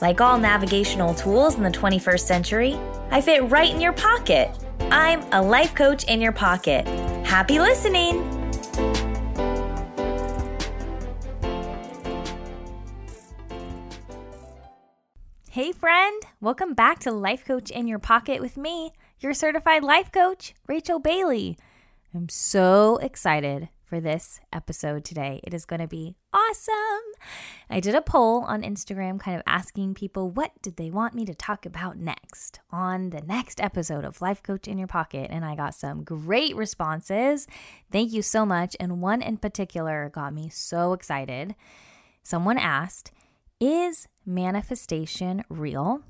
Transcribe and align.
Like 0.00 0.20
all 0.20 0.38
navigational 0.38 1.12
tools 1.14 1.56
in 1.56 1.64
the 1.64 1.70
21st 1.70 2.20
century, 2.20 2.78
I 3.10 3.20
fit 3.20 3.50
right 3.50 3.72
in 3.72 3.80
your 3.80 3.92
pocket. 3.92 4.50
I'm 4.92 5.22
a 5.32 5.42
life 5.42 5.74
coach 5.74 6.04
in 6.04 6.20
your 6.20 6.30
pocket. 6.30 6.86
Happy 7.26 7.58
listening! 7.58 8.34
Hey, 15.50 15.72
friend, 15.72 16.22
welcome 16.40 16.74
back 16.74 17.00
to 17.00 17.10
Life 17.10 17.44
Coach 17.44 17.70
in 17.70 17.88
Your 17.88 17.98
Pocket 17.98 18.40
with 18.40 18.56
me, 18.56 18.92
your 19.18 19.34
certified 19.34 19.82
life 19.82 20.12
coach, 20.12 20.54
Rachel 20.68 21.00
Bailey. 21.00 21.58
I'm 22.14 22.28
so 22.28 22.98
excited 22.98 23.68
for 23.88 24.00
this 24.00 24.38
episode 24.52 25.02
today. 25.02 25.40
It 25.42 25.54
is 25.54 25.64
going 25.64 25.80
to 25.80 25.88
be 25.88 26.14
awesome. 26.32 26.74
I 27.70 27.80
did 27.80 27.94
a 27.94 28.02
poll 28.02 28.42
on 28.42 28.62
Instagram 28.62 29.18
kind 29.18 29.34
of 29.34 29.42
asking 29.46 29.94
people 29.94 30.30
what 30.30 30.52
did 30.60 30.76
they 30.76 30.90
want 30.90 31.14
me 31.14 31.24
to 31.24 31.34
talk 31.34 31.64
about 31.64 31.96
next 31.96 32.60
on 32.70 33.10
the 33.10 33.22
next 33.22 33.60
episode 33.62 34.04
of 34.04 34.20
Life 34.20 34.42
Coach 34.42 34.68
in 34.68 34.76
Your 34.76 34.88
Pocket 34.88 35.30
and 35.30 35.42
I 35.44 35.56
got 35.56 35.74
some 35.74 36.04
great 36.04 36.54
responses. 36.54 37.46
Thank 37.90 38.12
you 38.12 38.20
so 38.20 38.44
much 38.44 38.76
and 38.78 39.00
one 39.00 39.22
in 39.22 39.38
particular 39.38 40.10
got 40.12 40.34
me 40.34 40.50
so 40.50 40.92
excited. 40.92 41.54
Someone 42.22 42.58
asked, 42.58 43.10
"Is 43.58 44.06
manifestation 44.26 45.44
real? 45.48 46.02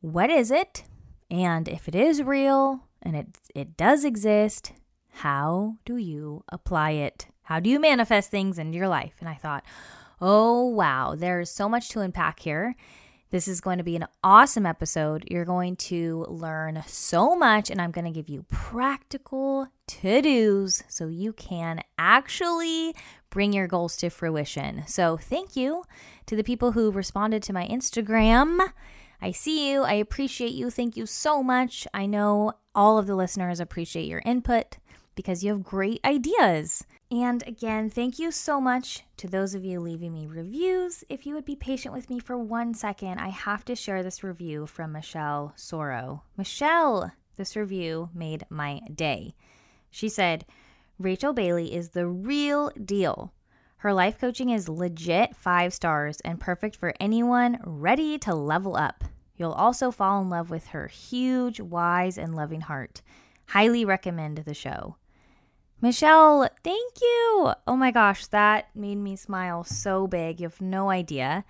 What 0.00 0.30
is 0.30 0.50
it? 0.50 0.82
And 1.30 1.68
if 1.68 1.86
it 1.86 1.94
is 1.94 2.22
real 2.24 2.88
and 3.00 3.14
it 3.14 3.38
it 3.54 3.76
does 3.76 4.04
exist, 4.04 4.72
how 5.18 5.74
do 5.84 5.96
you 5.96 6.44
apply 6.48 6.92
it? 6.92 7.26
How 7.42 7.58
do 7.58 7.68
you 7.68 7.80
manifest 7.80 8.30
things 8.30 8.56
into 8.56 8.78
your 8.78 8.86
life? 8.86 9.14
And 9.18 9.28
I 9.28 9.34
thought, 9.34 9.64
oh, 10.20 10.68
wow, 10.68 11.16
there's 11.16 11.50
so 11.50 11.68
much 11.68 11.88
to 11.88 12.00
unpack 12.00 12.38
here. 12.38 12.76
This 13.30 13.48
is 13.48 13.60
going 13.60 13.78
to 13.78 13.84
be 13.84 13.96
an 13.96 14.06
awesome 14.22 14.64
episode. 14.64 15.24
You're 15.28 15.44
going 15.44 15.74
to 15.76 16.24
learn 16.28 16.84
so 16.86 17.34
much, 17.34 17.68
and 17.68 17.82
I'm 17.82 17.90
going 17.90 18.04
to 18.04 18.12
give 18.12 18.28
you 18.28 18.44
practical 18.48 19.66
to 19.88 20.22
dos 20.22 20.84
so 20.86 21.08
you 21.08 21.32
can 21.32 21.80
actually 21.98 22.94
bring 23.28 23.52
your 23.52 23.66
goals 23.66 23.96
to 23.96 24.10
fruition. 24.10 24.84
So, 24.86 25.16
thank 25.16 25.56
you 25.56 25.82
to 26.26 26.36
the 26.36 26.44
people 26.44 26.72
who 26.72 26.92
responded 26.92 27.42
to 27.42 27.52
my 27.52 27.66
Instagram. 27.66 28.72
I 29.20 29.32
see 29.32 29.72
you. 29.72 29.82
I 29.82 29.94
appreciate 29.94 30.52
you. 30.52 30.70
Thank 30.70 30.96
you 30.96 31.06
so 31.06 31.42
much. 31.42 31.88
I 31.92 32.06
know 32.06 32.52
all 32.72 32.98
of 32.98 33.08
the 33.08 33.16
listeners 33.16 33.58
appreciate 33.58 34.06
your 34.06 34.22
input 34.24 34.78
because 35.18 35.42
you 35.42 35.50
have 35.50 35.64
great 35.64 35.98
ideas. 36.04 36.84
And 37.10 37.42
again, 37.44 37.90
thank 37.90 38.20
you 38.20 38.30
so 38.30 38.60
much 38.60 39.02
to 39.16 39.26
those 39.26 39.52
of 39.52 39.64
you 39.64 39.80
leaving 39.80 40.12
me 40.12 40.28
reviews. 40.28 41.02
If 41.08 41.26
you 41.26 41.34
would 41.34 41.44
be 41.44 41.56
patient 41.56 41.92
with 41.92 42.08
me 42.08 42.20
for 42.20 42.38
one 42.38 42.72
second, 42.72 43.18
I 43.18 43.30
have 43.30 43.64
to 43.64 43.74
share 43.74 44.04
this 44.04 44.22
review 44.22 44.68
from 44.68 44.92
Michelle 44.92 45.54
Soro. 45.56 46.20
Michelle, 46.36 47.10
this 47.36 47.56
review 47.56 48.10
made 48.14 48.44
my 48.48 48.78
day. 48.94 49.34
She 49.90 50.08
said, 50.08 50.46
Rachel 51.00 51.32
Bailey 51.32 51.74
is 51.74 51.88
the 51.88 52.06
real 52.06 52.70
deal. 52.70 53.32
Her 53.78 53.92
life 53.92 54.20
coaching 54.20 54.50
is 54.50 54.68
legit 54.68 55.34
five 55.34 55.74
stars 55.74 56.20
and 56.20 56.38
perfect 56.38 56.76
for 56.76 56.94
anyone 57.00 57.58
ready 57.64 58.18
to 58.18 58.36
level 58.36 58.76
up. 58.76 59.02
You'll 59.36 59.50
also 59.50 59.90
fall 59.90 60.22
in 60.22 60.30
love 60.30 60.48
with 60.48 60.68
her 60.68 60.86
huge, 60.86 61.58
wise, 61.58 62.16
and 62.16 62.36
loving 62.36 62.60
heart. 62.60 63.02
Highly 63.46 63.84
recommend 63.84 64.36
the 64.38 64.52
show. 64.52 64.97
Michelle, 65.80 66.48
thank 66.64 67.00
you. 67.00 67.52
Oh 67.68 67.76
my 67.76 67.92
gosh, 67.92 68.26
that 68.26 68.68
made 68.74 68.96
me 68.96 69.14
smile 69.14 69.62
so 69.62 70.08
big. 70.08 70.40
You 70.40 70.48
have 70.48 70.60
no 70.60 70.90
idea. 70.90 71.44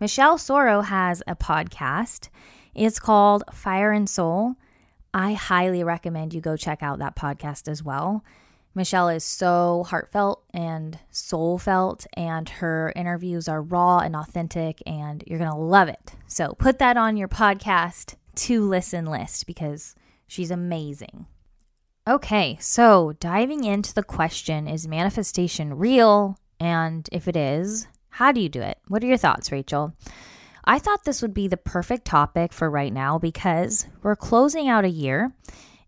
Michelle 0.00 0.38
Soro 0.38 0.84
has 0.84 1.22
a 1.26 1.36
podcast. 1.36 2.30
It's 2.74 2.98
called 2.98 3.44
Fire 3.52 3.92
and 3.92 4.08
Soul. 4.08 4.54
I 5.12 5.34
highly 5.34 5.84
recommend 5.84 6.32
you 6.32 6.40
go 6.40 6.56
check 6.56 6.82
out 6.82 6.98
that 7.00 7.14
podcast 7.14 7.68
as 7.68 7.82
well. 7.82 8.24
Michelle 8.74 9.10
is 9.10 9.22
so 9.22 9.84
heartfelt 9.86 10.42
and 10.54 10.98
soul 11.10 11.58
felt, 11.58 12.06
and 12.14 12.48
her 12.48 12.90
interviews 12.96 13.48
are 13.48 13.62
raw 13.62 13.98
and 13.98 14.16
authentic, 14.16 14.82
and 14.86 15.22
you're 15.26 15.38
going 15.38 15.50
to 15.50 15.56
love 15.56 15.88
it. 15.88 16.14
So 16.26 16.54
put 16.54 16.78
that 16.78 16.96
on 16.96 17.18
your 17.18 17.28
podcast 17.28 18.14
to 18.36 18.66
listen 18.66 19.04
list 19.04 19.46
because 19.46 19.94
she's 20.26 20.50
amazing. 20.50 21.26
Okay, 22.06 22.58
so 22.60 23.14
diving 23.18 23.64
into 23.64 23.94
the 23.94 24.02
question 24.02 24.68
is 24.68 24.86
manifestation 24.86 25.72
real? 25.72 26.38
And 26.60 27.08
if 27.10 27.26
it 27.26 27.34
is, 27.34 27.88
how 28.10 28.30
do 28.30 28.42
you 28.42 28.50
do 28.50 28.60
it? 28.60 28.76
What 28.88 29.02
are 29.02 29.06
your 29.06 29.16
thoughts, 29.16 29.50
Rachel? 29.50 29.94
I 30.66 30.78
thought 30.78 31.04
this 31.04 31.22
would 31.22 31.32
be 31.32 31.48
the 31.48 31.56
perfect 31.56 32.04
topic 32.04 32.52
for 32.52 32.68
right 32.68 32.92
now 32.92 33.18
because 33.18 33.86
we're 34.02 34.16
closing 34.16 34.68
out 34.68 34.84
a 34.84 34.90
year 34.90 35.32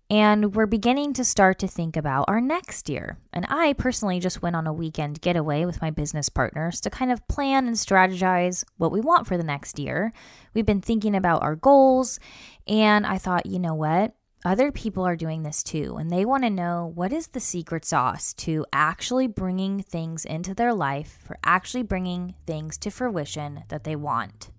and 0.09 0.55
we're 0.55 0.65
beginning 0.65 1.13
to 1.15 1.25
start 1.25 1.59
to 1.59 1.69
think 1.69 1.99
about 1.99 2.25
our 2.29 2.41
next 2.41 2.89
year. 2.89 3.19
And 3.35 3.45
I 3.51 3.75
personally 3.75 4.19
just 4.19 4.41
went 4.41 4.57
on 4.57 4.67
a 4.67 4.73
weekend 4.73 5.21
getaway 5.21 5.67
with 5.67 5.83
my 5.83 5.91
business 5.91 6.31
partners 6.31 6.81
to 6.81 6.89
kind 6.91 7.13
of 7.13 7.29
plan 7.29 7.67
and 7.67 7.77
strategize 7.77 8.65
what 8.79 8.93
we 8.93 9.01
want 9.01 9.27
for 9.27 9.37
the 9.37 9.45
next 9.45 9.79
year. 9.79 10.15
We've 10.55 10.65
been 10.65 10.81
thinking 10.81 11.15
about 11.15 11.43
our 11.43 11.57
goals, 11.57 12.19
and 12.67 13.07
I 13.07 13.19
thought, 13.19 13.45
you 13.45 13.59
know 13.59 13.75
what? 13.75 14.15
Other 14.47 14.71
people 14.71 15.05
are 15.05 15.17
doing 15.17 15.43
this 15.43 15.65
too, 15.65 15.97
and 15.97 16.09
they 16.09 16.25
want 16.25 16.45
to 16.45 16.51
know 16.51 16.93
what 16.95 17.13
is 17.13 17.27
the 17.27 17.41
secret 17.41 17.85
sauce 17.85 18.33
to 18.35 18.65
actually 18.73 19.27
bringing 19.27 19.83
things 19.83 20.25
into 20.25 20.55
their 20.55 20.73
life, 20.73 21.19
for 21.25 21.37
actually 21.43 21.83
bringing 21.83 22.35
things 22.47 22.79
to 22.79 22.91
fruition 22.91 23.65
that 23.69 23.83
they 23.83 23.97
want. 23.97 24.51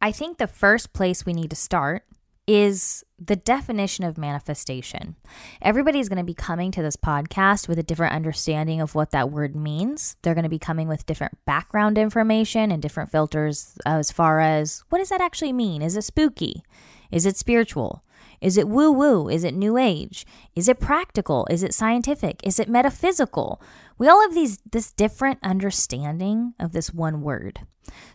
I 0.00 0.12
think 0.12 0.38
the 0.38 0.46
first 0.46 0.92
place 0.92 1.26
we 1.26 1.32
need 1.32 1.50
to 1.50 1.56
start 1.56 2.04
is 2.46 3.02
the 3.18 3.34
definition 3.34 4.04
of 4.04 4.16
manifestation. 4.16 5.16
Everybody's 5.60 6.08
going 6.08 6.18
to 6.18 6.24
be 6.24 6.34
coming 6.34 6.70
to 6.72 6.82
this 6.82 6.96
podcast 6.96 7.66
with 7.66 7.80
a 7.80 7.82
different 7.82 8.14
understanding 8.14 8.80
of 8.80 8.94
what 8.94 9.10
that 9.10 9.30
word 9.30 9.56
means. 9.56 10.14
They're 10.22 10.34
going 10.34 10.44
to 10.44 10.48
be 10.48 10.58
coming 10.58 10.86
with 10.86 11.06
different 11.06 11.36
background 11.46 11.98
information 11.98 12.70
and 12.70 12.80
different 12.80 13.10
filters 13.10 13.76
as 13.86 14.12
far 14.12 14.38
as 14.38 14.84
what 14.90 14.98
does 14.98 15.08
that 15.08 15.22
actually 15.22 15.52
mean? 15.52 15.82
Is 15.82 15.96
it 15.96 16.02
spooky? 16.02 16.62
Is 17.10 17.26
it 17.26 17.36
spiritual? 17.36 18.04
Is 18.40 18.56
it 18.56 18.68
woo 18.68 18.90
woo? 18.90 19.28
Is 19.28 19.44
it 19.44 19.54
new 19.54 19.76
age? 19.76 20.26
Is 20.54 20.68
it 20.68 20.80
practical? 20.80 21.46
Is 21.50 21.62
it 21.62 21.74
scientific? 21.74 22.40
Is 22.44 22.58
it 22.58 22.68
metaphysical? 22.68 23.60
We 23.98 24.08
all 24.08 24.20
have 24.22 24.34
these 24.34 24.58
this 24.70 24.92
different 24.92 25.38
understanding 25.42 26.54
of 26.58 26.72
this 26.72 26.92
one 26.92 27.22
word. 27.22 27.60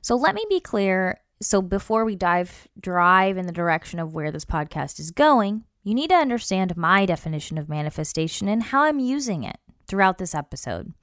So 0.01 0.15
let 0.15 0.35
me 0.35 0.45
be 0.49 0.59
clear. 0.59 1.21
So 1.41 1.61
before 1.61 2.05
we 2.05 2.15
dive 2.15 2.67
drive 2.79 3.37
in 3.37 3.45
the 3.45 3.51
direction 3.51 3.99
of 3.99 4.13
where 4.13 4.31
this 4.31 4.45
podcast 4.45 4.99
is 4.99 5.11
going, 5.11 5.63
you 5.83 5.93
need 5.93 6.09
to 6.09 6.15
understand 6.15 6.77
my 6.77 7.05
definition 7.05 7.57
of 7.57 7.69
manifestation 7.69 8.47
and 8.47 8.63
how 8.63 8.83
I'm 8.83 8.99
using 8.99 9.43
it 9.43 9.57
throughout 9.87 10.17
this 10.17 10.35
episode. 10.35 10.93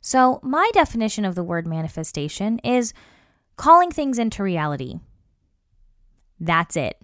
So, 0.00 0.40
my 0.42 0.70
definition 0.72 1.24
of 1.24 1.34
the 1.34 1.42
word 1.42 1.66
manifestation 1.66 2.58
is 2.60 2.92
calling 3.56 3.90
things 3.90 4.18
into 4.18 4.42
reality. 4.42 5.00
That's 6.38 6.76
it. 6.76 6.96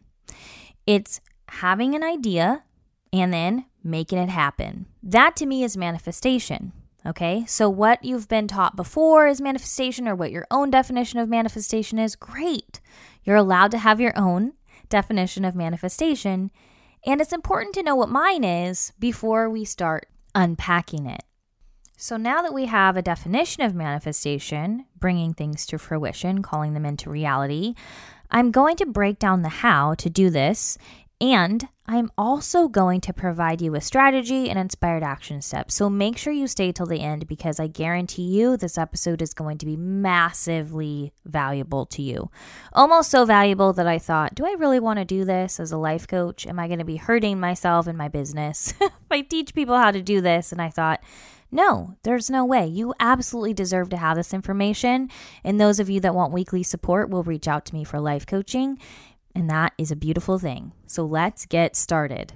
It's 0.87 1.21
having 1.61 1.95
an 1.95 2.03
idea 2.03 2.65
and 3.13 3.33
then 3.33 3.67
making 3.85 4.19
it 4.19 4.31
happen. 4.31 4.87
That 5.03 5.37
to 5.37 5.47
me 5.47 5.63
is 5.63 5.77
manifestation. 5.77 6.73
Okay, 7.05 7.45
so 7.47 7.69
what 7.69 8.05
you've 8.05 8.29
been 8.29 8.47
taught 8.47 8.77
before 8.77 9.27
is 9.27 9.41
manifestation, 9.41 10.07
or 10.07 10.15
what 10.15 10.31
your 10.31 10.47
own 10.53 10.71
definition 10.71 11.19
of 11.19 11.29
manifestation 11.29 11.99
is, 11.99 12.15
great. 12.15 12.81
You're 13.25 13.37
allowed 13.37 13.73
to 13.73 13.79
have 13.79 14.01
your 14.01 14.17
own 14.17 14.53
definition 14.89 15.45
of 15.45 15.57
manifestation, 15.57 16.53
and 17.05 17.21
it's 17.21 17.33
important 17.33 17.75
to 17.75 17.83
know 17.83 17.97
what 17.97 18.09
mine 18.09 18.45
is 18.45 18.93
before 19.01 19.51
we 19.51 19.65
start 19.65 20.07
unpacking 20.35 21.07
it. 21.07 21.25
So 21.97 22.17
now 22.17 22.41
that 22.43 22.55
we 22.55 22.67
have 22.67 22.97
a 22.97 23.03
definition 23.03 23.65
of 23.65 23.75
manifestation, 23.75 24.87
bringing 24.97 25.35
things 25.35 25.67
to 25.67 25.79
fruition, 25.79 26.41
calling 26.41 26.75
them 26.75 26.87
into 26.87 27.11
reality, 27.11 27.75
I'm 28.31 28.51
going 28.51 28.77
to 28.77 28.87
break 28.87 29.19
down 29.19 29.43
the 29.43 29.49
how 29.49 29.95
to 29.95 30.09
do 30.09 30.31
this 30.31 30.79
And 31.23 31.69
I'm 31.87 32.11
also 32.19 32.67
going 32.67 33.01
to 33.03 33.13
provide 33.13 33.63
you 33.63 33.71
with 33.71 33.85
strategy 33.85 34.51
and 34.51 34.59
inspired 34.59 35.05
action 35.05 35.41
steps. 35.41 35.73
So 35.73 35.89
make 35.89 36.19
sure 36.19 36.33
you 36.33 36.49
stay 36.49 36.73
till 36.73 36.87
the 36.87 36.99
end 36.99 37.29
because 37.29 37.61
I 37.61 37.69
guarantee 37.69 38.25
you 38.25 38.57
this 38.57 38.77
episode 38.77 39.23
is 39.23 39.33
going 39.33 39.59
to 39.59 39.67
be 39.67 39.77
massively 39.77 41.13
valuable 41.25 41.87
to 41.87 42.03
you. 42.03 42.29
Almost 42.73 43.13
so 43.13 43.25
valuable 43.25 43.73
that 43.73 43.87
I 43.87 44.01
thought, 44.01 44.35
do 44.35 44.45
I 44.45 44.57
really 44.59 44.81
want 44.81 44.99
to 44.99 45.05
do 45.05 45.25
this 45.25 45.61
as 45.61 45.71
a 45.71 45.79
life 45.79 46.09
coach? 46.09 46.45
Am 46.45 46.59
I 46.59 46.67
going 46.67 46.81
to 46.81 46.85
be 46.85 46.97
hurting 46.97 47.39
myself 47.39 47.87
in 47.87 47.97
my 47.97 48.09
business 48.09 48.75
if 48.81 48.91
I 49.09 49.21
teach 49.21 49.55
people 49.55 49.79
how 49.79 49.93
to 49.93 50.03
do 50.03 50.21
this? 50.21 50.51
And 50.51 50.61
I 50.61 50.71
thought, 50.71 51.05
no, 51.53 51.95
there's 52.03 52.31
no 52.31 52.45
way. 52.45 52.67
You 52.67 52.95
absolutely 52.99 53.55
deserve 53.55 53.91
to 53.91 53.97
have 53.97 54.17
this 54.17 54.35
information. 54.35 55.11
And 55.45 55.61
those 55.61 55.79
of 55.79 55.89
you 55.89 56.01
that 56.01 56.15
want 56.15 56.33
weekly 56.33 56.65
support 56.65 57.11
will 57.11 57.23
reach 57.23 57.47
out 57.47 57.67
to 57.67 57.75
me 57.75 57.85
for 57.85 58.01
life 58.01 58.27
coaching. 58.27 58.79
And 59.35 59.49
that 59.51 59.73
is 59.79 59.91
a 59.91 59.97
beautiful 59.97 60.39
thing. 60.39 60.73
So 60.87 61.05
let's 61.05 61.47
get 61.47 61.77
started. 61.77 62.35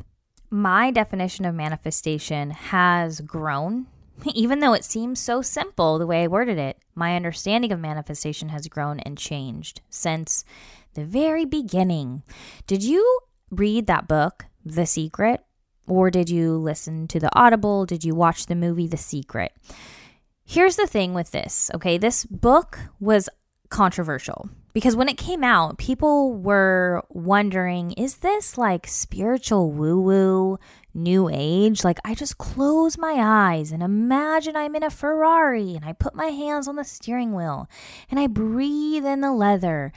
My 0.50 0.90
definition 0.90 1.44
of 1.44 1.54
manifestation 1.54 2.50
has 2.50 3.20
grown. 3.20 3.86
Even 4.34 4.60
though 4.60 4.72
it 4.72 4.84
seems 4.84 5.20
so 5.20 5.42
simple 5.42 5.98
the 5.98 6.06
way 6.06 6.22
I 6.22 6.28
worded 6.28 6.58
it, 6.58 6.78
my 6.94 7.16
understanding 7.16 7.72
of 7.72 7.80
manifestation 7.80 8.48
has 8.48 8.68
grown 8.68 9.00
and 9.00 9.18
changed 9.18 9.82
since 9.90 10.44
the 10.94 11.04
very 11.04 11.44
beginning. 11.44 12.22
Did 12.66 12.82
you 12.82 13.20
read 13.50 13.86
that 13.86 14.08
book, 14.08 14.46
The 14.64 14.86
Secret? 14.86 15.40
Or 15.86 16.10
did 16.10 16.30
you 16.30 16.56
listen 16.56 17.06
to 17.08 17.20
the 17.20 17.30
Audible? 17.38 17.86
Did 17.86 18.04
you 18.04 18.14
watch 18.14 18.46
the 18.46 18.54
movie 18.54 18.88
The 18.88 18.96
Secret? 18.96 19.52
Here's 20.44 20.76
the 20.76 20.86
thing 20.86 21.12
with 21.12 21.32
this, 21.32 21.70
okay? 21.74 21.98
This 21.98 22.24
book 22.24 22.78
was 23.00 23.28
controversial 23.68 24.48
because 24.76 24.94
when 24.94 25.08
it 25.08 25.16
came 25.16 25.42
out, 25.42 25.78
people 25.78 26.34
were 26.34 27.02
wondering 27.08 27.92
is 27.92 28.18
this 28.18 28.58
like 28.58 28.86
spiritual 28.86 29.70
woo 29.72 29.98
woo, 29.98 30.58
new 30.92 31.30
age? 31.32 31.82
Like, 31.82 31.98
I 32.04 32.14
just 32.14 32.36
close 32.36 32.98
my 32.98 33.14
eyes 33.18 33.72
and 33.72 33.82
imagine 33.82 34.54
I'm 34.54 34.76
in 34.76 34.82
a 34.82 34.90
Ferrari 34.90 35.76
and 35.76 35.82
I 35.82 35.94
put 35.94 36.14
my 36.14 36.26
hands 36.26 36.68
on 36.68 36.76
the 36.76 36.84
steering 36.84 37.32
wheel 37.32 37.70
and 38.10 38.20
I 38.20 38.26
breathe 38.26 39.06
in 39.06 39.22
the 39.22 39.32
leather. 39.32 39.94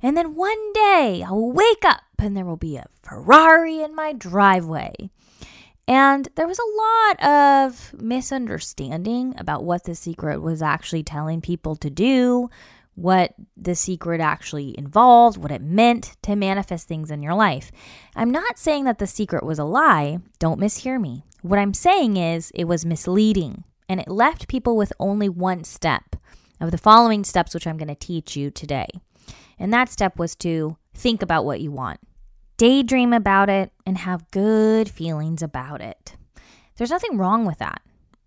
And 0.00 0.16
then 0.16 0.36
one 0.36 0.72
day 0.74 1.24
I'll 1.26 1.50
wake 1.50 1.84
up 1.84 2.02
and 2.20 2.36
there 2.36 2.44
will 2.44 2.56
be 2.56 2.76
a 2.76 2.86
Ferrari 3.02 3.82
in 3.82 3.96
my 3.96 4.12
driveway. 4.12 5.10
And 5.88 6.28
there 6.36 6.46
was 6.46 6.60
a 6.60 7.18
lot 7.18 7.68
of 7.68 7.94
misunderstanding 8.00 9.34
about 9.36 9.64
what 9.64 9.82
the 9.82 9.96
secret 9.96 10.40
was 10.40 10.62
actually 10.62 11.02
telling 11.02 11.40
people 11.40 11.74
to 11.74 11.90
do, 11.90 12.48
what 13.00 13.34
the 13.56 13.74
secret 13.74 14.20
actually 14.20 14.74
involved, 14.76 15.38
what 15.38 15.50
it 15.50 15.62
meant 15.62 16.16
to 16.22 16.36
manifest 16.36 16.86
things 16.86 17.10
in 17.10 17.22
your 17.22 17.34
life. 17.34 17.72
I'm 18.14 18.30
not 18.30 18.58
saying 18.58 18.84
that 18.84 18.98
the 18.98 19.06
secret 19.06 19.42
was 19.42 19.58
a 19.58 19.64
lie. 19.64 20.18
Don't 20.38 20.60
mishear 20.60 21.00
me. 21.00 21.24
What 21.42 21.58
I'm 21.58 21.72
saying 21.72 22.18
is 22.18 22.52
it 22.54 22.66
was 22.66 22.84
misleading 22.84 23.64
and 23.88 24.00
it 24.00 24.08
left 24.08 24.48
people 24.48 24.76
with 24.76 24.92
only 25.00 25.28
one 25.28 25.64
step 25.64 26.16
of 26.60 26.70
the 26.70 26.78
following 26.78 27.24
steps, 27.24 27.54
which 27.54 27.66
I'm 27.66 27.78
going 27.78 27.88
to 27.88 27.94
teach 27.94 28.36
you 28.36 28.50
today. 28.50 28.88
And 29.58 29.72
that 29.72 29.88
step 29.88 30.18
was 30.18 30.36
to 30.36 30.76
think 30.94 31.22
about 31.22 31.46
what 31.46 31.60
you 31.60 31.72
want, 31.72 32.00
daydream 32.58 33.14
about 33.14 33.48
it, 33.48 33.72
and 33.86 33.96
have 33.96 34.30
good 34.30 34.90
feelings 34.90 35.42
about 35.42 35.80
it. 35.80 36.16
There's 36.76 36.90
nothing 36.90 37.16
wrong 37.16 37.46
with 37.46 37.58
that. 37.58 37.80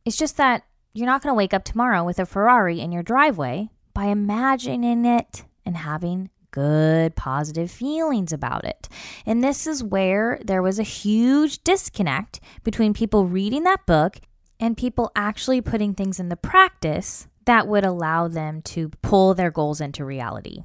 It's 0.03 0.17
just 0.17 0.37
that 0.37 0.63
you're 0.93 1.05
not 1.05 1.21
going 1.21 1.31
to 1.31 1.37
wake 1.37 1.53
up 1.53 1.63
tomorrow 1.63 2.03
with 2.03 2.17
a 2.17 2.25
Ferrari 2.25 2.79
in 2.79 2.91
your 2.91 3.03
driveway 3.03 3.69
by 3.93 4.05
imagining 4.05 5.05
it 5.05 5.45
and 5.65 5.77
having 5.77 6.29
good 6.51 7.15
positive 7.15 7.71
feelings 7.71 8.31
about 8.31 8.63
it. 8.63 8.87
And 9.25 9.43
this 9.43 9.65
is 9.65 9.83
where 9.83 10.39
there 10.45 10.61
was 10.61 10.79
a 10.79 10.83
huge 10.83 11.63
disconnect 11.63 12.39
between 12.63 12.93
people 12.93 13.25
reading 13.25 13.63
that 13.63 13.85
book 13.85 14.17
and 14.59 14.77
people 14.77 15.11
actually 15.15 15.61
putting 15.61 15.93
things 15.93 16.19
into 16.19 16.35
practice 16.35 17.27
that 17.45 17.67
would 17.67 17.83
allow 17.83 18.27
them 18.27 18.61
to 18.61 18.89
pull 19.01 19.33
their 19.33 19.51
goals 19.51 19.81
into 19.81 20.05
reality. 20.05 20.63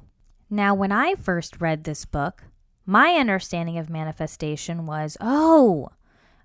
Now, 0.49 0.73
when 0.73 0.91
I 0.91 1.15
first 1.15 1.59
read 1.59 1.83
this 1.83 2.05
book, 2.05 2.43
my 2.85 3.15
understanding 3.15 3.77
of 3.77 3.89
manifestation 3.89 4.85
was 4.85 5.17
oh, 5.19 5.89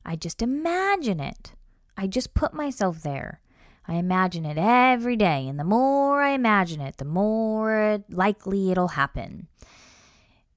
I 0.04 0.16
just 0.16 0.42
imagine 0.42 1.20
it. 1.20 1.52
I 1.96 2.06
just 2.06 2.34
put 2.34 2.52
myself 2.52 3.02
there. 3.02 3.40
I 3.86 3.94
imagine 3.94 4.46
it 4.46 4.56
every 4.58 5.16
day, 5.16 5.46
and 5.46 5.58
the 5.58 5.64
more 5.64 6.22
I 6.22 6.31
imagine 6.31 6.81
it, 6.81 6.96
the 6.96 7.04
more 7.04 8.02
likely 8.08 8.70
it'll 8.70 8.88
happen. 8.88 9.48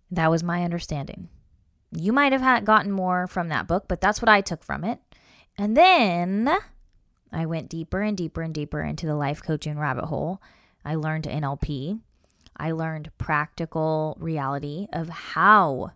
That 0.09 0.31
was 0.31 0.43
my 0.43 0.63
understanding. 0.63 1.27
You 1.91 2.13
might 2.13 2.31
have 2.31 2.41
had 2.41 2.65
gotten 2.65 2.91
more 2.91 3.27
from 3.27 3.49
that 3.49 3.67
book, 3.67 3.85
but 3.87 3.99
that's 3.99 4.21
what 4.21 4.29
I 4.29 4.41
took 4.41 4.63
from 4.63 4.83
it. 4.83 4.99
And 5.57 5.75
then 5.75 6.49
I 7.31 7.45
went 7.45 7.69
deeper 7.69 8.01
and 8.01 8.15
deeper 8.15 8.41
and 8.41 8.53
deeper 8.53 8.81
into 8.81 9.05
the 9.05 9.15
life 9.15 9.43
coaching 9.43 9.77
rabbit 9.77 10.05
hole. 10.05 10.41
I 10.85 10.95
learned 10.95 11.25
NLP. 11.25 11.99
I 12.55 12.71
learned 12.71 13.11
practical 13.17 14.17
reality 14.19 14.87
of 14.93 15.09
how 15.09 15.91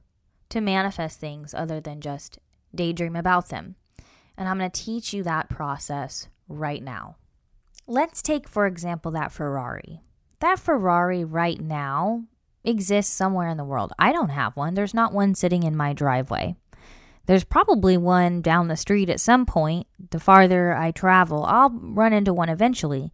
to 0.50 0.62
manifest 0.62 1.20
things 1.20 1.54
other 1.54 1.80
than 1.80 2.02
just 2.02 2.40
daydream 2.76 3.16
about 3.16 3.50
them. 3.50 3.76
And 4.38 4.50
I'm 4.50 4.58
going 4.58 4.70
to 4.70 4.82
teach 4.82 5.14
you 5.14 5.24
that 5.24 5.50
process 5.50 6.28
right 6.48 6.84
now. 6.84 7.16
Let's 7.88 8.22
take, 8.22 8.48
for 8.48 8.66
example, 8.66 9.12
that 9.12 9.32
Ferrari. 9.32 10.02
That 10.40 10.60
Ferrari 10.60 11.24
right 11.24 11.60
now 11.60 12.24
exists 12.64 13.14
somewhere 13.14 13.48
in 13.50 13.58
the 13.58 13.66
world. 13.66 13.92
I 14.00 14.12
don't 14.12 14.30
have 14.30 14.56
one. 14.56 14.74
There's 14.74 14.94
not 14.94 15.14
one 15.14 15.36
sitting 15.36 15.64
in 15.64 15.76
my 15.76 15.94
driveway. 15.94 16.56
There's 17.26 17.44
probably 17.44 17.98
one 17.98 18.42
down 18.42 18.68
the 18.68 18.76
street 18.76 19.10
at 19.10 19.20
some 19.20 19.46
point. 19.46 19.88
The 20.10 20.20
farther 20.20 20.76
I 20.76 20.92
travel, 20.92 21.46
I'll 21.46 21.70
run 21.70 22.14
into 22.14 22.34
one 22.34 22.50
eventually. 22.50 23.12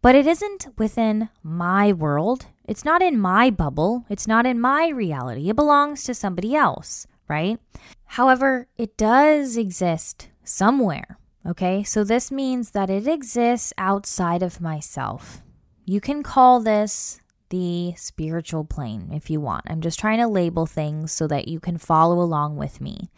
But 0.00 0.14
it 0.14 0.26
isn't 0.26 0.68
within 0.78 1.28
my 1.42 1.92
world. 1.92 2.46
It's 2.64 2.84
not 2.84 3.02
in 3.02 3.18
my 3.18 3.50
bubble. 3.50 4.04
It's 4.08 4.26
not 4.26 4.46
in 4.46 4.60
my 4.60 4.88
reality. 4.88 5.48
It 5.48 5.56
belongs 5.56 6.04
to 6.04 6.14
somebody 6.14 6.54
else, 6.54 7.06
right? 7.28 7.58
However, 8.06 8.68
it 8.76 8.96
does 8.96 9.56
exist 9.56 10.28
somewhere. 10.44 11.18
Okay, 11.44 11.82
so 11.82 12.04
this 12.04 12.30
means 12.30 12.70
that 12.70 12.88
it 12.88 13.08
exists 13.08 13.72
outside 13.76 14.42
of 14.42 14.60
myself. 14.60 15.42
You 15.84 16.00
can 16.00 16.22
call 16.22 16.60
this 16.60 17.20
the 17.50 17.92
spiritual 17.96 18.64
plane 18.64 19.10
if 19.12 19.28
you 19.28 19.40
want. 19.40 19.64
I'm 19.68 19.80
just 19.80 19.98
trying 19.98 20.18
to 20.18 20.28
label 20.28 20.66
things 20.66 21.12
so 21.12 21.26
that 21.26 21.48
you 21.48 21.60
can 21.60 21.78
follow 21.78 22.20
along 22.20 22.56
with 22.56 22.80
me. 22.80 23.10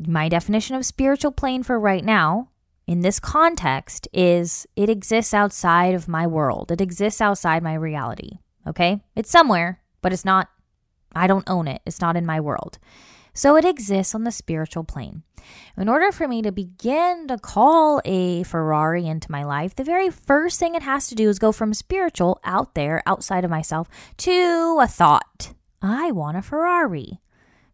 My 0.00 0.28
definition 0.28 0.74
of 0.74 0.86
spiritual 0.86 1.30
plane 1.30 1.62
for 1.62 1.78
right 1.78 2.04
now 2.04 2.48
in 2.86 3.00
this 3.00 3.20
context 3.20 4.08
is 4.12 4.66
it 4.74 4.88
exists 4.88 5.32
outside 5.32 5.94
of 5.94 6.08
my 6.08 6.26
world. 6.26 6.72
It 6.72 6.80
exists 6.80 7.20
outside 7.20 7.62
my 7.62 7.74
reality. 7.74 8.38
Okay? 8.66 9.00
It's 9.14 9.30
somewhere, 9.30 9.80
but 10.00 10.12
it's 10.12 10.24
not, 10.24 10.48
I 11.14 11.26
don't 11.26 11.48
own 11.48 11.68
it. 11.68 11.82
It's 11.86 12.00
not 12.00 12.16
in 12.16 12.26
my 12.26 12.40
world. 12.40 12.78
So 13.34 13.56
it 13.56 13.64
exists 13.64 14.14
on 14.14 14.24
the 14.24 14.30
spiritual 14.30 14.84
plane. 14.84 15.22
In 15.76 15.88
order 15.88 16.12
for 16.12 16.28
me 16.28 16.42
to 16.42 16.52
begin 16.52 17.26
to 17.28 17.38
call 17.38 18.00
a 18.04 18.42
Ferrari 18.44 19.06
into 19.06 19.32
my 19.32 19.42
life, 19.42 19.74
the 19.74 19.84
very 19.84 20.10
first 20.10 20.60
thing 20.60 20.74
it 20.74 20.82
has 20.82 21.08
to 21.08 21.14
do 21.14 21.28
is 21.28 21.38
go 21.38 21.50
from 21.50 21.74
spiritual 21.74 22.40
out 22.44 22.74
there, 22.74 23.02
outside 23.06 23.44
of 23.44 23.50
myself, 23.50 23.88
to 24.18 24.78
a 24.80 24.86
thought. 24.86 25.54
I 25.80 26.12
want 26.12 26.36
a 26.36 26.42
Ferrari. 26.42 27.20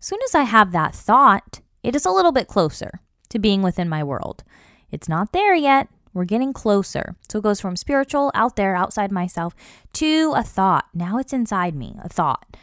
As 0.00 0.06
soon 0.06 0.20
as 0.24 0.34
I 0.34 0.42
have 0.42 0.72
that 0.72 0.94
thought, 0.94 1.60
it 1.82 1.96
is 1.96 2.06
a 2.06 2.10
little 2.10 2.32
bit 2.32 2.46
closer 2.46 3.00
to 3.28 3.38
being 3.38 3.62
within 3.62 3.88
my 3.88 4.02
world. 4.02 4.44
It's 4.90 5.08
not 5.08 5.32
there 5.32 5.54
yet. 5.54 5.88
We're 6.14 6.24
getting 6.24 6.52
closer. 6.52 7.16
So 7.28 7.38
it 7.38 7.42
goes 7.42 7.60
from 7.60 7.76
spiritual, 7.76 8.30
out 8.34 8.56
there, 8.56 8.74
outside 8.74 9.12
myself, 9.12 9.54
to 9.94 10.32
a 10.34 10.42
thought. 10.42 10.86
Now 10.94 11.18
it's 11.18 11.32
inside 11.32 11.74
me, 11.74 11.96
a 12.02 12.08
thought. 12.08 12.56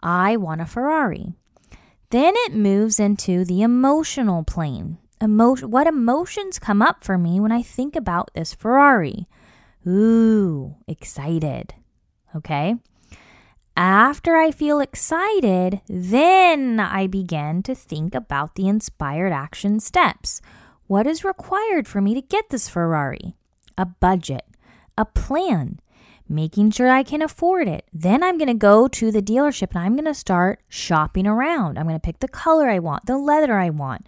I 0.00 0.36
want 0.36 0.60
a 0.60 0.66
Ferrari. 0.66 1.32
Then 2.14 2.34
it 2.46 2.54
moves 2.54 3.00
into 3.00 3.44
the 3.44 3.62
emotional 3.62 4.44
plane. 4.44 4.98
Emo- 5.20 5.66
what 5.66 5.88
emotions 5.88 6.60
come 6.60 6.80
up 6.80 7.02
for 7.02 7.18
me 7.18 7.40
when 7.40 7.50
I 7.50 7.60
think 7.60 7.96
about 7.96 8.30
this 8.34 8.54
Ferrari? 8.54 9.26
Ooh, 9.84 10.76
excited. 10.86 11.74
Okay. 12.36 12.76
After 13.76 14.36
I 14.36 14.52
feel 14.52 14.78
excited, 14.78 15.80
then 15.88 16.78
I 16.78 17.08
begin 17.08 17.64
to 17.64 17.74
think 17.74 18.14
about 18.14 18.54
the 18.54 18.68
inspired 18.68 19.32
action 19.32 19.80
steps. 19.80 20.40
What 20.86 21.08
is 21.08 21.24
required 21.24 21.88
for 21.88 22.00
me 22.00 22.14
to 22.14 22.22
get 22.22 22.48
this 22.48 22.68
Ferrari? 22.68 23.34
A 23.76 23.86
budget, 23.86 24.44
a 24.96 25.04
plan, 25.04 25.80
making 26.28 26.70
sure 26.70 26.90
I 26.90 27.02
can 27.02 27.22
afford 27.22 27.68
it. 27.68 27.86
Then 27.92 28.22
I'm 28.22 28.38
going 28.38 28.48
to 28.48 28.54
go 28.54 28.88
to 28.88 29.10
the 29.10 29.22
dealership 29.22 29.70
and 29.74 29.78
I'm 29.78 29.94
going 29.94 30.06
to 30.06 30.14
start 30.14 30.60
shopping 30.68 31.26
around. 31.26 31.78
I'm 31.78 31.86
going 31.86 31.96
to 31.96 32.04
pick 32.04 32.20
the 32.20 32.28
color 32.28 32.68
I 32.68 32.78
want, 32.78 33.06
the 33.06 33.18
leather 33.18 33.58
I 33.58 33.70
want, 33.70 34.06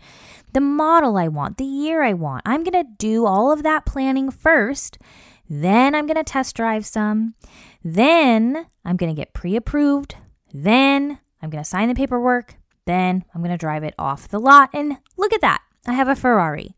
the 0.52 0.60
model 0.60 1.16
I 1.16 1.28
want, 1.28 1.58
the 1.58 1.64
year 1.64 2.02
I 2.02 2.14
want. 2.14 2.42
I'm 2.46 2.64
going 2.64 2.84
to 2.84 2.90
do 2.98 3.26
all 3.26 3.52
of 3.52 3.62
that 3.62 3.84
planning 3.84 4.30
first. 4.30 4.98
Then 5.48 5.94
I'm 5.94 6.06
going 6.06 6.16
to 6.16 6.24
test 6.24 6.56
drive 6.56 6.86
some. 6.86 7.34
Then 7.84 8.66
I'm 8.84 8.96
going 8.96 9.14
to 9.14 9.20
get 9.20 9.34
pre 9.34 9.54
approved. 9.54 10.16
Then 10.52 11.18
I'm 11.42 11.50
going 11.50 11.62
to 11.62 11.68
sign 11.68 11.88
the 11.88 11.94
paperwork. 11.94 12.56
Then 12.86 13.24
I'm 13.34 13.42
going 13.42 13.50
to 13.52 13.58
drive 13.58 13.84
it 13.84 13.94
off 13.98 14.28
the 14.28 14.40
lot. 14.40 14.70
And 14.72 14.98
look 15.16 15.32
at 15.32 15.40
that. 15.42 15.60
I 15.86 15.92
have 15.92 16.08
a 16.08 16.16
Ferrari. 16.16 16.76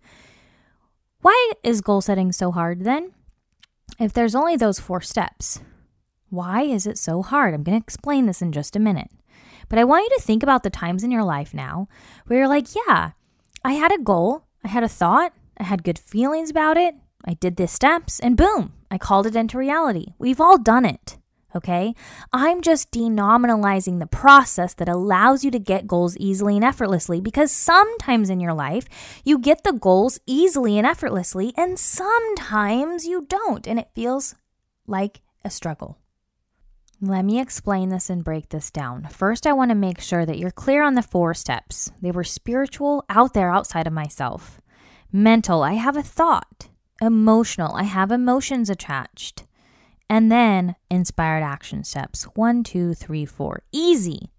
Why 1.21 1.52
is 1.62 1.80
goal 1.80 2.00
setting 2.00 2.33
so 2.33 2.52
hard 2.52 2.85
then? 2.85 3.12
If 3.98 4.12
there's 4.12 4.36
only 4.36 4.54
those 4.54 4.78
four 4.78 5.00
steps, 5.00 5.60
why 6.30 6.62
is 6.62 6.86
it 6.86 6.96
so 6.96 7.20
hard? 7.20 7.52
I'm 7.52 7.64
going 7.64 7.76
to 7.76 7.82
explain 7.82 8.26
this 8.26 8.40
in 8.40 8.52
just 8.52 8.76
a 8.76 8.80
minute. 8.80 9.10
But 9.68 9.80
I 9.80 9.84
want 9.84 10.08
you 10.08 10.16
to 10.16 10.22
think 10.22 10.44
about 10.44 10.62
the 10.62 10.70
times 10.70 11.02
in 11.02 11.10
your 11.10 11.24
life 11.24 11.52
now 11.52 11.88
where 12.26 12.38
you're 12.38 12.48
like, 12.48 12.68
yeah, 12.76 13.10
I 13.64 13.72
had 13.72 13.92
a 13.92 14.02
goal, 14.02 14.44
I 14.64 14.68
had 14.68 14.84
a 14.84 14.88
thought, 14.88 15.32
I 15.58 15.64
had 15.64 15.82
good 15.82 15.98
feelings 15.98 16.48
about 16.48 16.76
it, 16.76 16.94
I 17.24 17.34
did 17.34 17.56
the 17.56 17.66
steps, 17.66 18.20
and 18.20 18.36
boom, 18.36 18.72
I 18.88 18.98
called 18.98 19.26
it 19.26 19.34
into 19.34 19.58
reality. 19.58 20.14
We've 20.16 20.40
all 20.40 20.58
done 20.58 20.84
it. 20.84 21.17
Okay? 21.54 21.94
I'm 22.32 22.60
just 22.60 22.90
denominalizing 22.90 23.98
the 23.98 24.06
process 24.06 24.74
that 24.74 24.88
allows 24.88 25.44
you 25.44 25.50
to 25.50 25.58
get 25.58 25.86
goals 25.86 26.16
easily 26.18 26.56
and 26.56 26.64
effortlessly 26.64 27.20
because 27.20 27.50
sometimes 27.50 28.28
in 28.28 28.40
your 28.40 28.52
life 28.52 28.86
you 29.24 29.38
get 29.38 29.64
the 29.64 29.72
goals 29.72 30.20
easily 30.26 30.76
and 30.78 30.86
effortlessly, 30.86 31.54
and 31.56 31.78
sometimes 31.78 33.06
you 33.06 33.26
don't, 33.28 33.66
and 33.66 33.78
it 33.78 33.90
feels 33.94 34.34
like 34.86 35.22
a 35.44 35.50
struggle. 35.50 35.98
Let 37.00 37.24
me 37.24 37.40
explain 37.40 37.90
this 37.90 38.10
and 38.10 38.24
break 38.24 38.48
this 38.48 38.72
down. 38.72 39.04
First, 39.04 39.46
I 39.46 39.52
want 39.52 39.70
to 39.70 39.76
make 39.76 40.00
sure 40.00 40.26
that 40.26 40.38
you're 40.38 40.50
clear 40.50 40.82
on 40.82 40.94
the 40.94 41.02
four 41.02 41.32
steps. 41.32 41.92
They 42.02 42.10
were 42.10 42.24
spiritual, 42.24 43.04
out 43.08 43.34
there, 43.34 43.52
outside 43.52 43.86
of 43.86 43.92
myself. 43.92 44.60
Mental, 45.12 45.62
I 45.62 45.74
have 45.74 45.96
a 45.96 46.02
thought. 46.02 46.68
Emotional, 47.00 47.72
I 47.76 47.84
have 47.84 48.10
emotions 48.10 48.68
attached. 48.68 49.44
And 50.10 50.32
then 50.32 50.76
inspired 50.90 51.42
action 51.42 51.84
steps 51.84 52.24
one, 52.34 52.62
two, 52.64 52.94
three, 52.94 53.26
four. 53.26 53.62
Easy. 53.72 54.30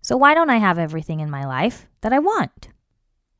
So, 0.00 0.16
why 0.16 0.34
don't 0.34 0.50
I 0.50 0.56
have 0.56 0.78
everything 0.78 1.20
in 1.20 1.30
my 1.30 1.44
life 1.44 1.86
that 2.00 2.12
I 2.12 2.18
want? 2.18 2.68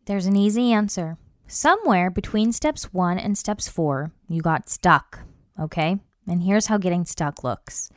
There's 0.06 0.26
an 0.26 0.36
easy 0.36 0.72
answer. 0.72 1.18
Somewhere 1.46 2.10
between 2.10 2.52
steps 2.52 2.92
one 2.92 3.18
and 3.18 3.36
steps 3.36 3.68
four, 3.68 4.12
you 4.28 4.42
got 4.42 4.68
stuck. 4.68 5.20
Okay? 5.60 5.98
And 6.26 6.42
here's 6.42 6.66
how 6.66 6.78
getting 6.78 7.04
stuck 7.04 7.42
looks. 7.42 7.90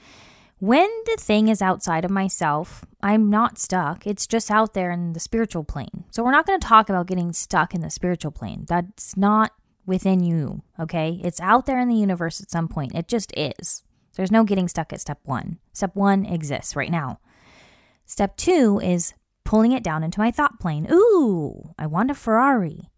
When 0.59 0.89
the 1.05 1.17
thing 1.19 1.47
is 1.47 1.61
outside 1.61 2.05
of 2.05 2.11
myself, 2.11 2.85
I'm 3.03 3.29
not 3.29 3.59
stuck. 3.59 4.07
It's 4.07 4.25
just 4.25 4.49
out 4.49 4.73
there 4.73 4.89
in 4.89 5.13
the 5.13 5.19
spiritual 5.19 5.63
plane. 5.63 6.05
So 6.11 6.23
we're 6.23 6.31
not 6.31 6.47
going 6.47 6.59
to 6.59 6.67
talk 6.67 6.89
about 6.89 7.07
getting 7.07 7.33
stuck 7.33 7.75
in 7.75 7.81
the 7.81 7.89
spiritual 7.89 8.31
plane. 8.31 8.65
That's 8.67 9.15
not 9.15 9.51
within 9.85 10.23
you, 10.23 10.63
okay? 10.79 11.19
It's 11.23 11.41
out 11.41 11.65
there 11.65 11.79
in 11.79 11.87
the 11.87 11.95
universe 11.95 12.41
at 12.41 12.49
some 12.49 12.67
point. 12.67 12.95
It 12.95 13.07
just 13.07 13.31
is. 13.37 13.83
There's 14.15 14.31
no 14.31 14.43
getting 14.43 14.67
stuck 14.67 14.93
at 14.93 15.01
step 15.01 15.19
one. 15.23 15.59
Step 15.73 15.95
one 15.95 16.25
exists 16.25 16.75
right 16.75 16.91
now. 16.91 17.19
Step 18.05 18.37
two 18.37 18.79
is 18.83 19.13
pulling 19.43 19.71
it 19.71 19.83
down 19.83 20.03
into 20.03 20.19
my 20.19 20.31
thought 20.31 20.59
plane. 20.59 20.87
Ooh, 20.91 21.73
I 21.77 21.85
want 21.85 22.11
a 22.11 22.15
Ferrari. 22.15 22.89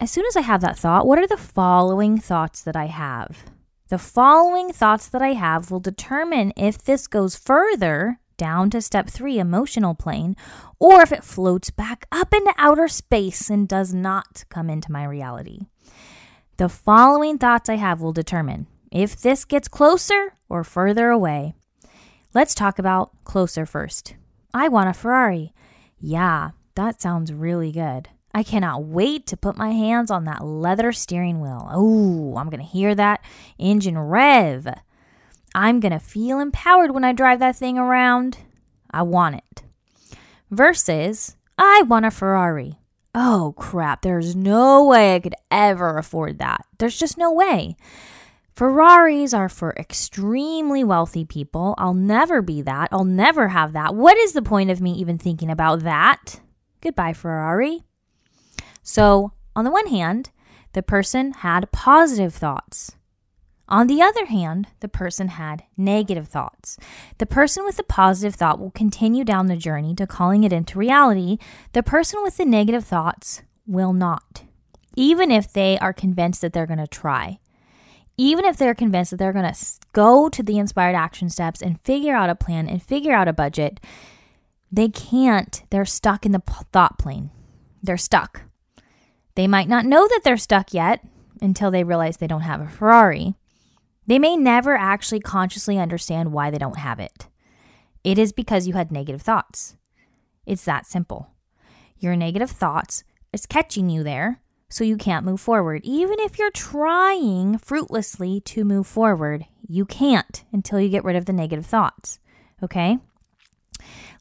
As 0.00 0.10
soon 0.10 0.24
as 0.26 0.36
I 0.36 0.42
have 0.42 0.60
that 0.60 0.78
thought, 0.78 1.06
what 1.06 1.18
are 1.18 1.26
the 1.26 1.36
following 1.36 2.18
thoughts 2.18 2.62
that 2.62 2.76
I 2.76 2.86
have? 2.86 3.50
The 3.88 3.98
following 3.98 4.72
thoughts 4.72 5.08
that 5.08 5.22
I 5.22 5.32
have 5.32 5.70
will 5.70 5.80
determine 5.80 6.52
if 6.56 6.78
this 6.78 7.06
goes 7.06 7.36
further 7.36 8.20
down 8.36 8.70
to 8.70 8.80
step 8.80 9.08
three, 9.08 9.38
emotional 9.38 9.94
plane, 9.94 10.36
or 10.78 11.02
if 11.02 11.10
it 11.10 11.24
floats 11.24 11.70
back 11.70 12.06
up 12.12 12.32
into 12.32 12.54
outer 12.56 12.86
space 12.86 13.50
and 13.50 13.66
does 13.68 13.92
not 13.92 14.44
come 14.48 14.70
into 14.70 14.92
my 14.92 15.04
reality. 15.04 15.66
The 16.58 16.68
following 16.68 17.38
thoughts 17.38 17.68
I 17.68 17.76
have 17.76 18.00
will 18.00 18.12
determine 18.12 18.66
if 18.90 19.14
this 19.14 19.44
gets 19.44 19.68
closer 19.68 20.34
or 20.48 20.64
further 20.64 21.08
away. 21.08 21.54
Let's 22.34 22.52
talk 22.52 22.80
about 22.80 23.12
closer 23.22 23.64
first. 23.64 24.16
I 24.52 24.66
want 24.66 24.88
a 24.88 24.92
Ferrari. 24.92 25.52
Yeah, 26.00 26.50
that 26.74 27.00
sounds 27.00 27.32
really 27.32 27.70
good. 27.70 28.08
I 28.34 28.42
cannot 28.42 28.82
wait 28.82 29.24
to 29.28 29.36
put 29.36 29.56
my 29.56 29.70
hands 29.70 30.10
on 30.10 30.24
that 30.24 30.44
leather 30.44 30.90
steering 30.90 31.40
wheel. 31.40 31.68
Oh, 31.70 32.36
I'm 32.36 32.50
going 32.50 32.58
to 32.58 32.66
hear 32.66 32.92
that 32.92 33.24
engine 33.60 33.96
rev. 33.96 34.66
I'm 35.54 35.78
going 35.78 35.92
to 35.92 36.00
feel 36.00 36.40
empowered 36.40 36.90
when 36.90 37.04
I 37.04 37.12
drive 37.12 37.38
that 37.38 37.54
thing 37.54 37.78
around. 37.78 38.38
I 38.90 39.02
want 39.02 39.36
it. 39.36 39.62
Versus, 40.50 41.36
I 41.56 41.82
want 41.86 42.06
a 42.06 42.10
Ferrari. 42.10 42.80
Oh 43.14 43.54
crap, 43.56 44.02
there's 44.02 44.36
no 44.36 44.84
way 44.84 45.14
I 45.14 45.20
could 45.20 45.34
ever 45.50 45.96
afford 45.98 46.38
that. 46.38 46.66
There's 46.78 46.98
just 46.98 47.18
no 47.18 47.32
way. 47.32 47.76
Ferraris 48.54 49.32
are 49.32 49.48
for 49.48 49.72
extremely 49.78 50.82
wealthy 50.82 51.24
people. 51.24 51.74
I'll 51.78 51.94
never 51.94 52.42
be 52.42 52.60
that. 52.62 52.88
I'll 52.90 53.04
never 53.04 53.48
have 53.48 53.72
that. 53.72 53.94
What 53.94 54.16
is 54.16 54.32
the 54.32 54.42
point 54.42 54.70
of 54.70 54.80
me 54.80 54.92
even 54.94 55.16
thinking 55.16 55.48
about 55.48 55.84
that? 55.84 56.40
Goodbye, 56.80 57.12
Ferrari. 57.12 57.84
So, 58.82 59.32
on 59.54 59.64
the 59.64 59.70
one 59.70 59.86
hand, 59.86 60.30
the 60.72 60.82
person 60.82 61.32
had 61.32 61.70
positive 61.70 62.34
thoughts. 62.34 62.96
On 63.68 63.86
the 63.86 64.00
other 64.00 64.24
hand, 64.24 64.68
the 64.80 64.88
person 64.88 65.28
had 65.28 65.64
negative 65.76 66.26
thoughts. 66.26 66.78
The 67.18 67.26
person 67.26 67.64
with 67.64 67.76
the 67.76 67.82
positive 67.82 68.34
thought 68.34 68.58
will 68.58 68.70
continue 68.70 69.24
down 69.24 69.46
the 69.46 69.56
journey 69.56 69.94
to 69.96 70.06
calling 70.06 70.42
it 70.42 70.54
into 70.54 70.78
reality. 70.78 71.36
The 71.74 71.82
person 71.82 72.22
with 72.22 72.38
the 72.38 72.46
negative 72.46 72.84
thoughts 72.84 73.42
will 73.66 73.92
not, 73.92 74.44
even 74.96 75.30
if 75.30 75.52
they 75.52 75.78
are 75.80 75.92
convinced 75.92 76.40
that 76.40 76.54
they're 76.54 76.66
going 76.66 76.78
to 76.78 76.86
try. 76.86 77.40
Even 78.16 78.44
if 78.44 78.56
they're 78.56 78.74
convinced 78.74 79.12
that 79.12 79.18
they're 79.18 79.32
going 79.32 79.52
to 79.52 79.58
go 79.92 80.28
to 80.28 80.42
the 80.42 80.58
inspired 80.58 80.96
action 80.96 81.28
steps 81.28 81.62
and 81.62 81.80
figure 81.82 82.16
out 82.16 82.30
a 82.30 82.34
plan 82.34 82.68
and 82.68 82.82
figure 82.82 83.12
out 83.12 83.28
a 83.28 83.32
budget, 83.32 83.78
they 84.72 84.88
can't. 84.88 85.62
They're 85.70 85.84
stuck 85.84 86.26
in 86.26 86.32
the 86.32 86.42
thought 86.72 86.98
plane. 86.98 87.30
They're 87.82 87.96
stuck. 87.96 88.42
They 89.36 89.46
might 89.46 89.68
not 89.68 89.84
know 89.84 90.08
that 90.08 90.22
they're 90.24 90.36
stuck 90.36 90.74
yet 90.74 91.06
until 91.40 91.70
they 91.70 91.84
realize 91.84 92.16
they 92.16 92.26
don't 92.26 92.40
have 92.40 92.60
a 92.60 92.66
Ferrari. 92.66 93.36
They 94.08 94.18
may 94.18 94.38
never 94.38 94.74
actually 94.74 95.20
consciously 95.20 95.78
understand 95.78 96.32
why 96.32 96.50
they 96.50 96.56
don't 96.56 96.78
have 96.78 96.98
it. 96.98 97.28
It 98.02 98.18
is 98.18 98.32
because 98.32 98.66
you 98.66 98.72
had 98.72 98.90
negative 98.90 99.20
thoughts. 99.20 99.76
It's 100.46 100.64
that 100.64 100.86
simple. 100.86 101.28
Your 101.98 102.16
negative 102.16 102.50
thoughts 102.50 103.04
is 103.34 103.44
catching 103.44 103.90
you 103.90 104.02
there, 104.02 104.40
so 104.70 104.82
you 104.82 104.96
can't 104.96 105.26
move 105.26 105.42
forward. 105.42 105.82
Even 105.84 106.18
if 106.20 106.38
you're 106.38 106.50
trying 106.50 107.58
fruitlessly 107.58 108.40
to 108.46 108.64
move 108.64 108.86
forward, 108.86 109.44
you 109.68 109.84
can't 109.84 110.42
until 110.54 110.80
you 110.80 110.88
get 110.88 111.04
rid 111.04 111.16
of 111.16 111.26
the 111.26 111.34
negative 111.34 111.66
thoughts. 111.66 112.18
Okay? 112.62 112.96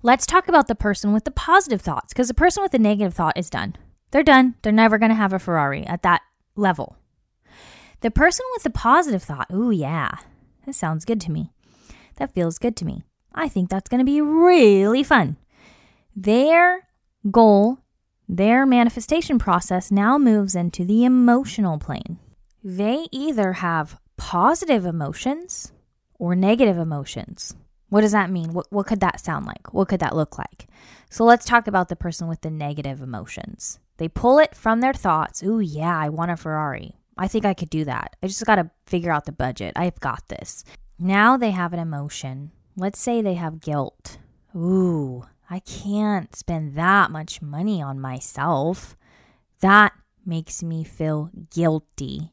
Let's 0.03 0.25
talk 0.25 0.49
about 0.49 0.67
the 0.67 0.75
person 0.75 1.13
with 1.13 1.23
the 1.23 1.31
positive 1.31 1.79
thoughts 1.79 2.11
because 2.11 2.27
the 2.27 2.33
person 2.33 2.61
with 2.61 2.73
the 2.73 2.79
negative 2.79 3.13
thought 3.13 3.37
is 3.37 3.49
done. 3.49 3.77
They're 4.11 4.21
done. 4.21 4.55
They're 4.63 4.73
never 4.73 4.97
going 4.97 5.11
to 5.11 5.15
have 5.15 5.31
a 5.31 5.39
Ferrari 5.39 5.87
at 5.87 6.03
that 6.03 6.23
level. 6.57 6.97
The 8.01 8.11
person 8.11 8.45
with 8.53 8.63
the 8.63 8.69
positive 8.69 9.23
thought, 9.23 9.51
ooh, 9.51 9.71
yeah, 9.71 10.17
that 10.65 10.73
sounds 10.73 11.05
good 11.05 11.19
to 11.21 11.31
me. 11.31 11.51
That 12.17 12.33
feels 12.33 12.59
good 12.59 12.75
to 12.77 12.85
me. 12.85 13.03
I 13.33 13.47
think 13.47 13.69
that's 13.69 13.89
going 13.89 13.99
to 13.99 14.05
be 14.05 14.21
really 14.21 15.03
fun. 15.03 15.37
Their 16.15 16.87
goal, 17.29 17.79
their 18.27 18.65
manifestation 18.65 19.39
process 19.39 19.91
now 19.91 20.17
moves 20.17 20.55
into 20.55 20.83
the 20.83 21.05
emotional 21.05 21.77
plane. 21.77 22.19
They 22.63 23.07
either 23.11 23.53
have 23.53 23.99
positive 24.17 24.85
emotions 24.85 25.71
or 26.15 26.35
negative 26.35 26.77
emotions. 26.77 27.55
What 27.89 28.01
does 28.01 28.11
that 28.11 28.29
mean? 28.29 28.53
What, 28.53 28.67
what 28.69 28.87
could 28.87 28.99
that 28.99 29.19
sound 29.19 29.45
like? 29.45 29.73
What 29.73 29.87
could 29.87 30.01
that 30.01 30.15
look 30.15 30.37
like? 30.37 30.67
So 31.09 31.23
let's 31.23 31.45
talk 31.45 31.67
about 31.67 31.87
the 31.87 31.95
person 31.95 32.27
with 32.27 32.41
the 32.41 32.51
negative 32.51 33.01
emotions. 33.01 33.79
They 33.97 34.09
pull 34.09 34.39
it 34.39 34.55
from 34.55 34.81
their 34.81 34.93
thoughts. 34.93 35.41
Ooh, 35.41 35.59
yeah, 35.59 35.97
I 35.97 36.09
want 36.09 36.31
a 36.31 36.37
Ferrari. 36.37 36.96
I 37.17 37.27
think 37.27 37.45
I 37.45 37.53
could 37.53 37.69
do 37.69 37.85
that. 37.85 38.15
I 38.21 38.27
just 38.27 38.45
got 38.45 38.55
to 38.55 38.69
figure 38.85 39.11
out 39.11 39.25
the 39.25 39.31
budget. 39.31 39.73
I've 39.75 39.99
got 39.99 40.27
this. 40.27 40.63
Now 40.99 41.37
they 41.37 41.51
have 41.51 41.73
an 41.73 41.79
emotion. 41.79 42.51
Let's 42.75 42.99
say 42.99 43.21
they 43.21 43.35
have 43.35 43.59
guilt. 43.59 44.17
Ooh, 44.55 45.25
I 45.49 45.59
can't 45.59 46.35
spend 46.35 46.75
that 46.75 47.11
much 47.11 47.41
money 47.41 47.81
on 47.81 47.99
myself. 47.99 48.95
That 49.61 49.93
makes 50.25 50.61
me 50.61 50.83
feel 50.83 51.31
guilty, 51.49 52.31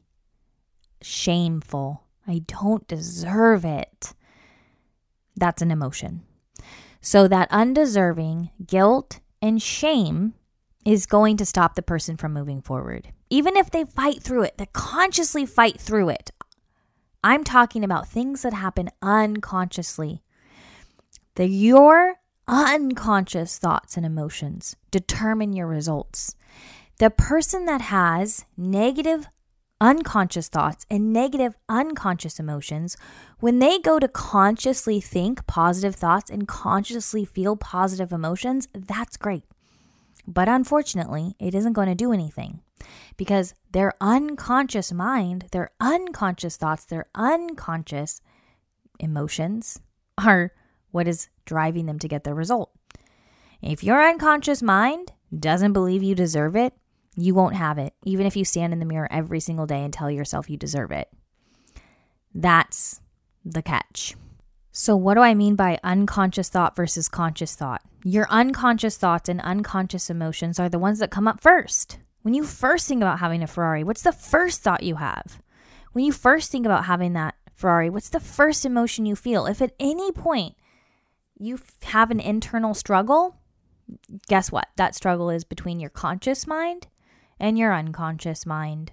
shameful. 1.01 2.03
I 2.27 2.41
don't 2.45 2.87
deserve 2.87 3.65
it. 3.65 4.13
That's 5.35 5.61
an 5.61 5.71
emotion. 5.71 6.23
So, 7.01 7.27
that 7.27 7.49
undeserving 7.51 8.49
guilt 8.65 9.19
and 9.41 9.61
shame 9.61 10.33
is 10.85 11.05
going 11.05 11.37
to 11.37 11.45
stop 11.45 11.75
the 11.75 11.81
person 11.81 12.17
from 12.17 12.33
moving 12.33 12.61
forward. 12.61 13.09
Even 13.35 13.57
if 13.57 13.69
they 13.69 13.83
fight 13.83 14.23
through 14.23 14.43
it, 14.43 14.57
they 14.57 14.67
consciously 14.71 15.45
fight 15.45 15.77
through 15.77 16.07
it. 16.07 16.31
I'm 17.21 17.43
talking 17.43 17.83
about 17.83 18.07
things 18.07 18.43
that 18.43 18.53
happen 18.53 18.89
unconsciously. 19.01 20.23
The 21.35 21.45
your 21.45 22.15
unconscious 22.47 23.57
thoughts 23.57 23.97
and 23.97 24.05
emotions 24.05 24.77
determine 24.89 25.51
your 25.51 25.67
results. 25.67 26.37
The 26.99 27.09
person 27.09 27.65
that 27.65 27.81
has 27.81 28.45
negative 28.55 29.27
unconscious 29.81 30.47
thoughts 30.47 30.85
and 30.89 31.11
negative 31.11 31.55
unconscious 31.67 32.39
emotions, 32.39 32.95
when 33.41 33.59
they 33.59 33.79
go 33.79 33.99
to 33.99 34.07
consciously 34.07 35.01
think 35.01 35.45
positive 35.45 35.95
thoughts 35.95 36.29
and 36.29 36.47
consciously 36.47 37.25
feel 37.25 37.57
positive 37.57 38.13
emotions, 38.13 38.69
that's 38.73 39.17
great. 39.17 39.43
But 40.25 40.47
unfortunately, 40.47 41.35
it 41.37 41.53
isn't 41.53 41.73
going 41.73 41.89
to 41.89 41.95
do 41.95 42.13
anything 42.13 42.61
because 43.17 43.53
their 43.71 43.93
unconscious 44.01 44.91
mind, 44.91 45.45
their 45.51 45.71
unconscious 45.79 46.57
thoughts, 46.57 46.85
their 46.85 47.05
unconscious 47.15 48.21
emotions 48.99 49.79
are 50.17 50.51
what 50.91 51.07
is 51.07 51.29
driving 51.45 51.85
them 51.85 51.99
to 51.99 52.07
get 52.07 52.23
their 52.23 52.35
result. 52.35 52.71
If 53.61 53.83
your 53.83 54.07
unconscious 54.07 54.61
mind 54.61 55.13
doesn't 55.37 55.73
believe 55.73 56.03
you 56.03 56.15
deserve 56.15 56.55
it, 56.55 56.73
you 57.15 57.33
won't 57.33 57.55
have 57.55 57.77
it, 57.77 57.93
even 58.03 58.25
if 58.25 58.35
you 58.35 58.43
stand 58.43 58.73
in 58.73 58.79
the 58.79 58.85
mirror 58.85 59.07
every 59.09 59.39
single 59.39 59.65
day 59.65 59.83
and 59.83 59.93
tell 59.93 60.11
yourself 60.11 60.49
you 60.49 60.57
deserve 60.57 60.91
it. 60.91 61.09
That's 62.33 63.01
the 63.45 63.61
catch. 63.61 64.15
So, 64.71 64.97
what 64.97 65.13
do 65.13 65.21
I 65.21 65.33
mean 65.33 65.55
by 65.55 65.79
unconscious 65.83 66.49
thought 66.49 66.75
versus 66.75 67.07
conscious 67.07 67.55
thought? 67.55 67.81
Your 68.03 68.27
unconscious 68.29 68.97
thoughts 68.97 69.29
and 69.29 69.39
unconscious 69.39 70.09
emotions 70.09 70.59
are 70.59 70.67
the 70.67 70.79
ones 70.79 70.99
that 70.99 71.11
come 71.11 71.29
up 71.29 71.39
first. 71.39 71.97
When 72.25 72.33
you 72.33 72.43
first 72.43 72.87
think 72.87 73.03
about 73.03 73.19
having 73.19 73.43
a 73.43 73.47
Ferrari, 73.47 73.83
what's 73.83 74.01
the 74.01 74.11
first 74.11 74.63
thought 74.63 74.81
you 74.81 74.95
have? 74.95 75.39
When 75.91 76.03
you 76.03 76.11
first 76.11 76.51
think 76.51 76.65
about 76.65 76.85
having 76.85 77.13
that 77.13 77.35
Ferrari, 77.53 77.87
what's 77.91 78.09
the 78.09 78.19
first 78.19 78.65
emotion 78.65 79.05
you 79.05 79.15
feel? 79.15 79.45
If 79.45 79.61
at 79.61 79.75
any 79.79 80.11
point 80.11 80.55
you 81.37 81.59
have 81.83 82.09
an 82.09 82.19
internal 82.19 82.73
struggle, 82.73 83.37
guess 84.27 84.51
what? 84.51 84.69
That 84.75 84.95
struggle 84.95 85.29
is 85.29 85.43
between 85.43 85.79
your 85.79 85.91
conscious 85.91 86.47
mind 86.47 86.87
and 87.39 87.59
your 87.59 87.71
unconscious 87.71 88.43
mind. 88.43 88.91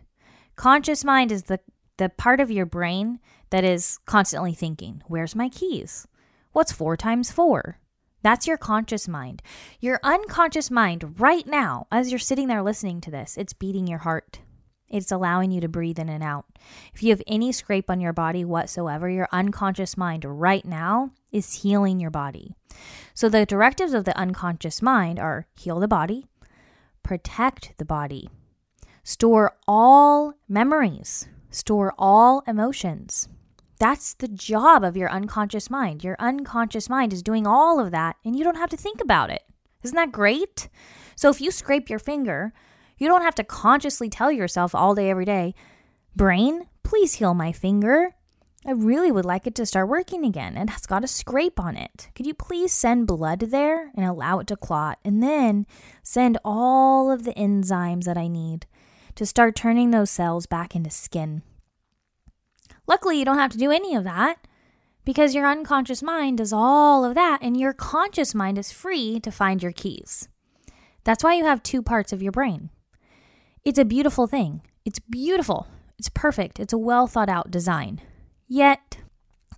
Conscious 0.54 1.02
mind 1.02 1.32
is 1.32 1.44
the, 1.44 1.58
the 1.96 2.10
part 2.10 2.38
of 2.38 2.50
your 2.50 2.66
brain 2.66 3.18
that 3.48 3.64
is 3.64 3.96
constantly 4.04 4.52
thinking, 4.52 5.02
Where's 5.06 5.34
my 5.34 5.48
keys? 5.48 6.06
What's 6.52 6.70
four 6.70 6.98
times 6.98 7.32
four? 7.32 7.78
That's 8.22 8.46
your 8.46 8.56
conscious 8.56 9.08
mind. 9.08 9.42
Your 9.80 10.00
unconscious 10.02 10.70
mind, 10.70 11.20
right 11.20 11.46
now, 11.46 11.86
as 11.90 12.10
you're 12.10 12.18
sitting 12.18 12.48
there 12.48 12.62
listening 12.62 13.00
to 13.02 13.10
this, 13.10 13.36
it's 13.36 13.52
beating 13.52 13.86
your 13.86 13.98
heart. 13.98 14.40
It's 14.88 15.10
allowing 15.10 15.50
you 15.50 15.60
to 15.62 15.68
breathe 15.68 15.98
in 15.98 16.10
and 16.10 16.22
out. 16.22 16.44
If 16.94 17.02
you 17.02 17.10
have 17.10 17.22
any 17.26 17.50
scrape 17.50 17.90
on 17.90 18.00
your 18.00 18.12
body 18.12 18.44
whatsoever, 18.44 19.08
your 19.08 19.28
unconscious 19.32 19.96
mind 19.96 20.24
right 20.26 20.64
now 20.64 21.12
is 21.32 21.62
healing 21.62 21.98
your 21.98 22.10
body. 22.10 22.54
So, 23.14 23.28
the 23.28 23.46
directives 23.46 23.94
of 23.94 24.04
the 24.04 24.16
unconscious 24.16 24.82
mind 24.82 25.18
are 25.18 25.46
heal 25.56 25.80
the 25.80 25.88
body, 25.88 26.26
protect 27.02 27.72
the 27.78 27.86
body, 27.86 28.28
store 29.02 29.56
all 29.66 30.34
memories, 30.46 31.26
store 31.50 31.94
all 31.98 32.42
emotions. 32.46 33.28
That's 33.82 34.14
the 34.14 34.28
job 34.28 34.84
of 34.84 34.96
your 34.96 35.10
unconscious 35.10 35.68
mind. 35.68 36.04
Your 36.04 36.14
unconscious 36.20 36.88
mind 36.88 37.12
is 37.12 37.20
doing 37.20 37.48
all 37.48 37.80
of 37.80 37.90
that, 37.90 38.14
and 38.24 38.38
you 38.38 38.44
don't 38.44 38.56
have 38.56 38.70
to 38.70 38.76
think 38.76 39.00
about 39.00 39.28
it. 39.28 39.42
Isn't 39.82 39.96
that 39.96 40.12
great? 40.12 40.68
So, 41.16 41.30
if 41.30 41.40
you 41.40 41.50
scrape 41.50 41.90
your 41.90 41.98
finger, 41.98 42.52
you 42.96 43.08
don't 43.08 43.22
have 43.22 43.34
to 43.34 43.42
consciously 43.42 44.08
tell 44.08 44.30
yourself 44.30 44.72
all 44.72 44.94
day, 44.94 45.10
every 45.10 45.24
day, 45.24 45.56
brain, 46.14 46.68
please 46.84 47.14
heal 47.14 47.34
my 47.34 47.50
finger. 47.50 48.14
I 48.64 48.70
really 48.70 49.10
would 49.10 49.24
like 49.24 49.48
it 49.48 49.56
to 49.56 49.66
start 49.66 49.88
working 49.88 50.24
again. 50.24 50.56
It 50.56 50.70
has 50.70 50.86
got 50.86 51.02
a 51.02 51.08
scrape 51.08 51.58
on 51.58 51.76
it. 51.76 52.08
Could 52.14 52.26
you 52.26 52.34
please 52.34 52.72
send 52.72 53.08
blood 53.08 53.40
there 53.40 53.90
and 53.96 54.06
allow 54.06 54.38
it 54.38 54.46
to 54.46 54.56
clot? 54.56 55.00
And 55.04 55.20
then 55.20 55.66
send 56.04 56.38
all 56.44 57.10
of 57.10 57.24
the 57.24 57.34
enzymes 57.34 58.04
that 58.04 58.16
I 58.16 58.28
need 58.28 58.66
to 59.16 59.26
start 59.26 59.56
turning 59.56 59.90
those 59.90 60.12
cells 60.12 60.46
back 60.46 60.76
into 60.76 60.90
skin. 60.90 61.42
Luckily, 62.86 63.18
you 63.18 63.24
don't 63.24 63.38
have 63.38 63.52
to 63.52 63.58
do 63.58 63.70
any 63.70 63.94
of 63.94 64.04
that 64.04 64.46
because 65.04 65.34
your 65.34 65.46
unconscious 65.46 66.02
mind 66.02 66.38
does 66.38 66.52
all 66.52 67.04
of 67.04 67.14
that 67.14 67.38
and 67.42 67.56
your 67.56 67.72
conscious 67.72 68.34
mind 68.34 68.58
is 68.58 68.72
free 68.72 69.20
to 69.20 69.30
find 69.30 69.62
your 69.62 69.72
keys. 69.72 70.28
That's 71.04 71.24
why 71.24 71.34
you 71.34 71.44
have 71.44 71.62
two 71.62 71.82
parts 71.82 72.12
of 72.12 72.22
your 72.22 72.32
brain. 72.32 72.70
It's 73.64 73.78
a 73.78 73.84
beautiful 73.84 74.26
thing. 74.26 74.62
It's 74.84 74.98
beautiful. 74.98 75.68
It's 75.98 76.08
perfect. 76.08 76.58
It's 76.58 76.72
a 76.72 76.78
well 76.78 77.06
thought 77.06 77.28
out 77.28 77.50
design. 77.50 78.00
Yet, 78.48 78.98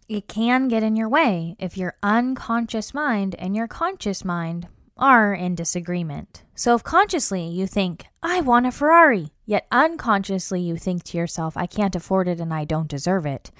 it 0.08 0.28
can 0.28 0.68
get 0.68 0.82
in 0.82 0.96
your 0.96 1.08
way 1.08 1.56
if 1.58 1.76
your 1.78 1.94
unconscious 2.02 2.92
mind 2.92 3.34
and 3.38 3.56
your 3.56 3.66
conscious 3.66 4.24
mind 4.24 4.68
are 4.96 5.34
in 5.34 5.54
disagreement. 5.54 6.42
So, 6.54 6.74
if 6.74 6.83
consciously 6.83 7.46
you 7.46 7.66
think, 7.66 8.07
I 8.22 8.40
want 8.40 8.66
a 8.66 8.72
Ferrari, 8.72 9.33
yet 9.44 9.66
unconsciously 9.70 10.61
you 10.61 10.76
think 10.76 11.04
to 11.04 11.18
yourself, 11.18 11.57
I 11.57 11.66
can't 11.66 11.96
afford 11.96 12.28
it 12.28 12.40
and 12.40 12.52
I 12.54 12.64
don't 12.64 12.88
deserve 12.88 13.26
it, 13.26 13.50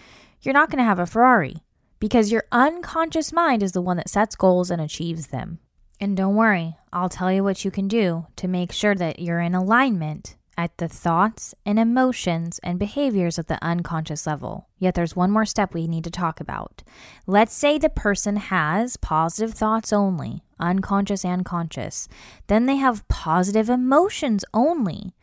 you're 0.41 0.55
not 0.55 0.71
going 0.71 0.79
to 0.79 0.85
have 0.85 0.99
a 0.99 1.07
Ferrari 1.07 1.65
because 1.99 2.31
your 2.31 2.45
unconscious 2.53 3.33
mind 3.33 3.63
is 3.63 3.73
the 3.73 3.83
one 3.83 3.97
that 3.97 4.11
sets 4.11 4.37
goals 4.37 4.71
and 4.71 4.81
achieves 4.81 5.29
them. 5.29 5.59
And 6.01 6.17
don't 6.17 6.37
worry, 6.37 6.77
I'll 6.93 7.09
tell 7.09 7.33
you 7.33 7.43
what 7.43 7.65
you 7.65 7.71
can 7.71 7.89
do 7.89 8.27
to 8.37 8.49
make 8.49 8.73
sure 8.73 8.95
that 8.95 9.19
you're 9.19 9.41
in 9.41 9.55
alignment 9.55 10.37
at 10.57 10.77
the 10.79 10.89
thoughts 10.89 11.55
and 11.65 11.79
emotions 11.79 12.59
and 12.63 12.79
behaviors 12.79 13.39
at 13.39 13.49
the 13.49 13.63
unconscious 13.63 14.27
level. 14.27 14.69
Yet 14.79 14.95
there's 14.95 15.17
one 15.17 15.31
more 15.31 15.45
step 15.45 15.75
we 15.75 15.87
need 15.87 16.05
to 16.05 16.11
talk 16.11 16.41
about. 16.41 16.83
Let's 17.27 17.55
say 17.55 17.79
the 17.79 17.89
person 17.89 18.37
has 18.37 18.97
positive 18.97 19.55
thoughts 19.55 19.93
only, 19.93 20.43
unconscious 20.59 21.25
and 21.25 21.45
conscious. 21.45 22.09
Then 22.47 22.67
they 22.67 22.77
have 22.77 23.07
positive 23.09 23.69
emotions 23.69 24.45
only 24.53 25.15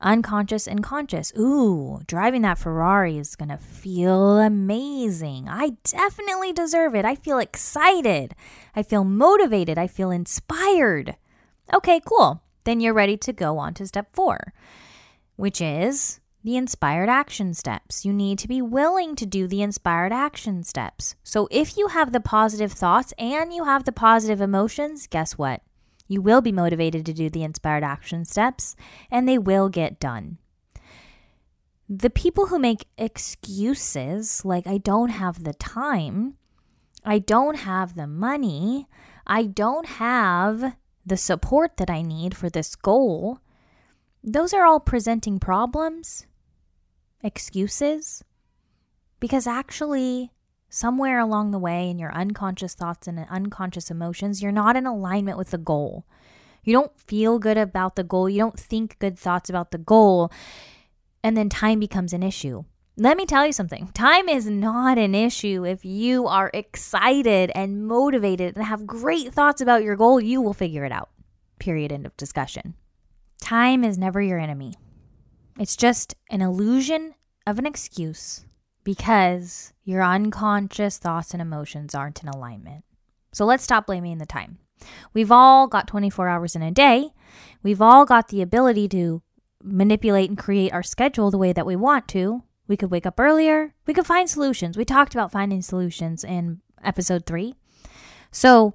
unconscious 0.00 0.66
and 0.66 0.82
conscious. 0.82 1.32
Ooh, 1.38 2.00
driving 2.06 2.42
that 2.42 2.58
Ferrari 2.58 3.18
is 3.18 3.36
going 3.36 3.50
to 3.50 3.56
feel 3.56 4.38
amazing. 4.38 5.48
I 5.48 5.76
definitely 5.84 6.52
deserve 6.52 6.94
it. 6.94 7.04
I 7.04 7.14
feel 7.14 7.38
excited. 7.38 8.34
I 8.74 8.82
feel 8.82 9.04
motivated. 9.04 9.78
I 9.78 9.86
feel 9.86 10.10
inspired. 10.10 11.16
Okay, 11.72 12.00
cool. 12.04 12.42
Then 12.70 12.78
you're 12.78 12.94
ready 12.94 13.16
to 13.16 13.32
go 13.32 13.58
on 13.58 13.74
to 13.74 13.86
step 13.88 14.12
four, 14.12 14.52
which 15.34 15.60
is 15.60 16.20
the 16.44 16.56
inspired 16.56 17.08
action 17.08 17.52
steps. 17.52 18.04
You 18.04 18.12
need 18.12 18.38
to 18.38 18.46
be 18.46 18.62
willing 18.62 19.16
to 19.16 19.26
do 19.26 19.48
the 19.48 19.60
inspired 19.60 20.12
action 20.12 20.62
steps. 20.62 21.16
So 21.24 21.48
if 21.50 21.76
you 21.76 21.88
have 21.88 22.12
the 22.12 22.20
positive 22.20 22.70
thoughts 22.70 23.12
and 23.18 23.52
you 23.52 23.64
have 23.64 23.82
the 23.82 23.90
positive 23.90 24.40
emotions, 24.40 25.08
guess 25.08 25.36
what? 25.36 25.62
You 26.06 26.22
will 26.22 26.40
be 26.40 26.52
motivated 26.52 27.04
to 27.06 27.12
do 27.12 27.28
the 27.28 27.42
inspired 27.42 27.82
action 27.82 28.24
steps, 28.24 28.76
and 29.10 29.28
they 29.28 29.36
will 29.36 29.68
get 29.68 29.98
done. 29.98 30.38
The 31.88 32.08
people 32.08 32.46
who 32.46 32.58
make 32.60 32.86
excuses, 32.96 34.44
like, 34.44 34.68
I 34.68 34.78
don't 34.78 35.08
have 35.08 35.42
the 35.42 35.54
time, 35.54 36.36
I 37.04 37.18
don't 37.18 37.56
have 37.56 37.96
the 37.96 38.06
money, 38.06 38.86
I 39.26 39.46
don't 39.46 39.86
have 39.86 40.76
the 41.04 41.16
support 41.16 41.76
that 41.76 41.90
I 41.90 42.02
need 42.02 42.36
for 42.36 42.50
this 42.50 42.74
goal, 42.74 43.40
those 44.22 44.52
are 44.52 44.64
all 44.64 44.80
presenting 44.80 45.38
problems, 45.38 46.26
excuses, 47.22 48.22
because 49.18 49.46
actually, 49.46 50.32
somewhere 50.68 51.18
along 51.18 51.50
the 51.50 51.58
way 51.58 51.90
in 51.90 51.98
your 51.98 52.14
unconscious 52.14 52.74
thoughts 52.74 53.06
and 53.06 53.18
unconscious 53.30 53.90
emotions, 53.90 54.42
you're 54.42 54.52
not 54.52 54.76
in 54.76 54.86
alignment 54.86 55.38
with 55.38 55.50
the 55.50 55.58
goal. 55.58 56.06
You 56.62 56.72
don't 56.72 56.98
feel 56.98 57.38
good 57.38 57.58
about 57.58 57.96
the 57.96 58.04
goal. 58.04 58.28
You 58.28 58.38
don't 58.38 58.58
think 58.58 58.98
good 58.98 59.18
thoughts 59.18 59.48
about 59.50 59.70
the 59.70 59.78
goal. 59.78 60.30
And 61.22 61.36
then 61.36 61.48
time 61.48 61.80
becomes 61.80 62.12
an 62.12 62.22
issue. 62.22 62.64
Let 63.02 63.16
me 63.16 63.24
tell 63.24 63.46
you 63.46 63.52
something 63.54 63.88
time 63.94 64.28
is 64.28 64.46
not 64.46 64.98
an 64.98 65.14
issue 65.14 65.64
if 65.64 65.86
you 65.86 66.26
are 66.26 66.50
excited 66.52 67.50
and 67.54 67.86
motivated 67.86 68.54
and 68.54 68.66
have 68.66 68.86
great 68.86 69.32
thoughts 69.32 69.62
about 69.62 69.82
your 69.82 69.96
goal. 69.96 70.20
You 70.20 70.42
will 70.42 70.52
figure 70.52 70.84
it 70.84 70.92
out. 70.92 71.08
Period. 71.58 71.92
End 71.92 72.04
of 72.04 72.14
discussion. 72.18 72.74
Time 73.40 73.84
is 73.84 73.96
never 73.96 74.20
your 74.20 74.38
enemy, 74.38 74.74
it's 75.58 75.76
just 75.76 76.14
an 76.28 76.42
illusion 76.42 77.14
of 77.46 77.58
an 77.58 77.64
excuse 77.64 78.44
because 78.84 79.72
your 79.82 80.02
unconscious 80.02 80.98
thoughts 80.98 81.32
and 81.32 81.40
emotions 81.40 81.94
aren't 81.94 82.22
in 82.22 82.28
alignment. 82.28 82.84
So 83.32 83.46
let's 83.46 83.64
stop 83.64 83.86
blaming 83.86 84.18
the 84.18 84.26
time. 84.26 84.58
We've 85.14 85.32
all 85.32 85.68
got 85.68 85.88
24 85.88 86.28
hours 86.28 86.54
in 86.54 86.60
a 86.60 86.70
day. 86.70 87.12
We've 87.62 87.80
all 87.80 88.04
got 88.04 88.28
the 88.28 88.42
ability 88.42 88.88
to 88.88 89.22
manipulate 89.64 90.28
and 90.28 90.36
create 90.36 90.74
our 90.74 90.82
schedule 90.82 91.30
the 91.30 91.38
way 91.38 91.54
that 91.54 91.64
we 91.64 91.76
want 91.76 92.06
to. 92.08 92.42
We 92.70 92.76
could 92.76 92.92
wake 92.92 93.04
up 93.04 93.18
earlier. 93.18 93.74
We 93.84 93.94
could 93.94 94.06
find 94.06 94.30
solutions. 94.30 94.76
We 94.76 94.84
talked 94.84 95.12
about 95.12 95.32
finding 95.32 95.60
solutions 95.60 96.22
in 96.22 96.60
episode 96.84 97.26
three. 97.26 97.56
So, 98.30 98.74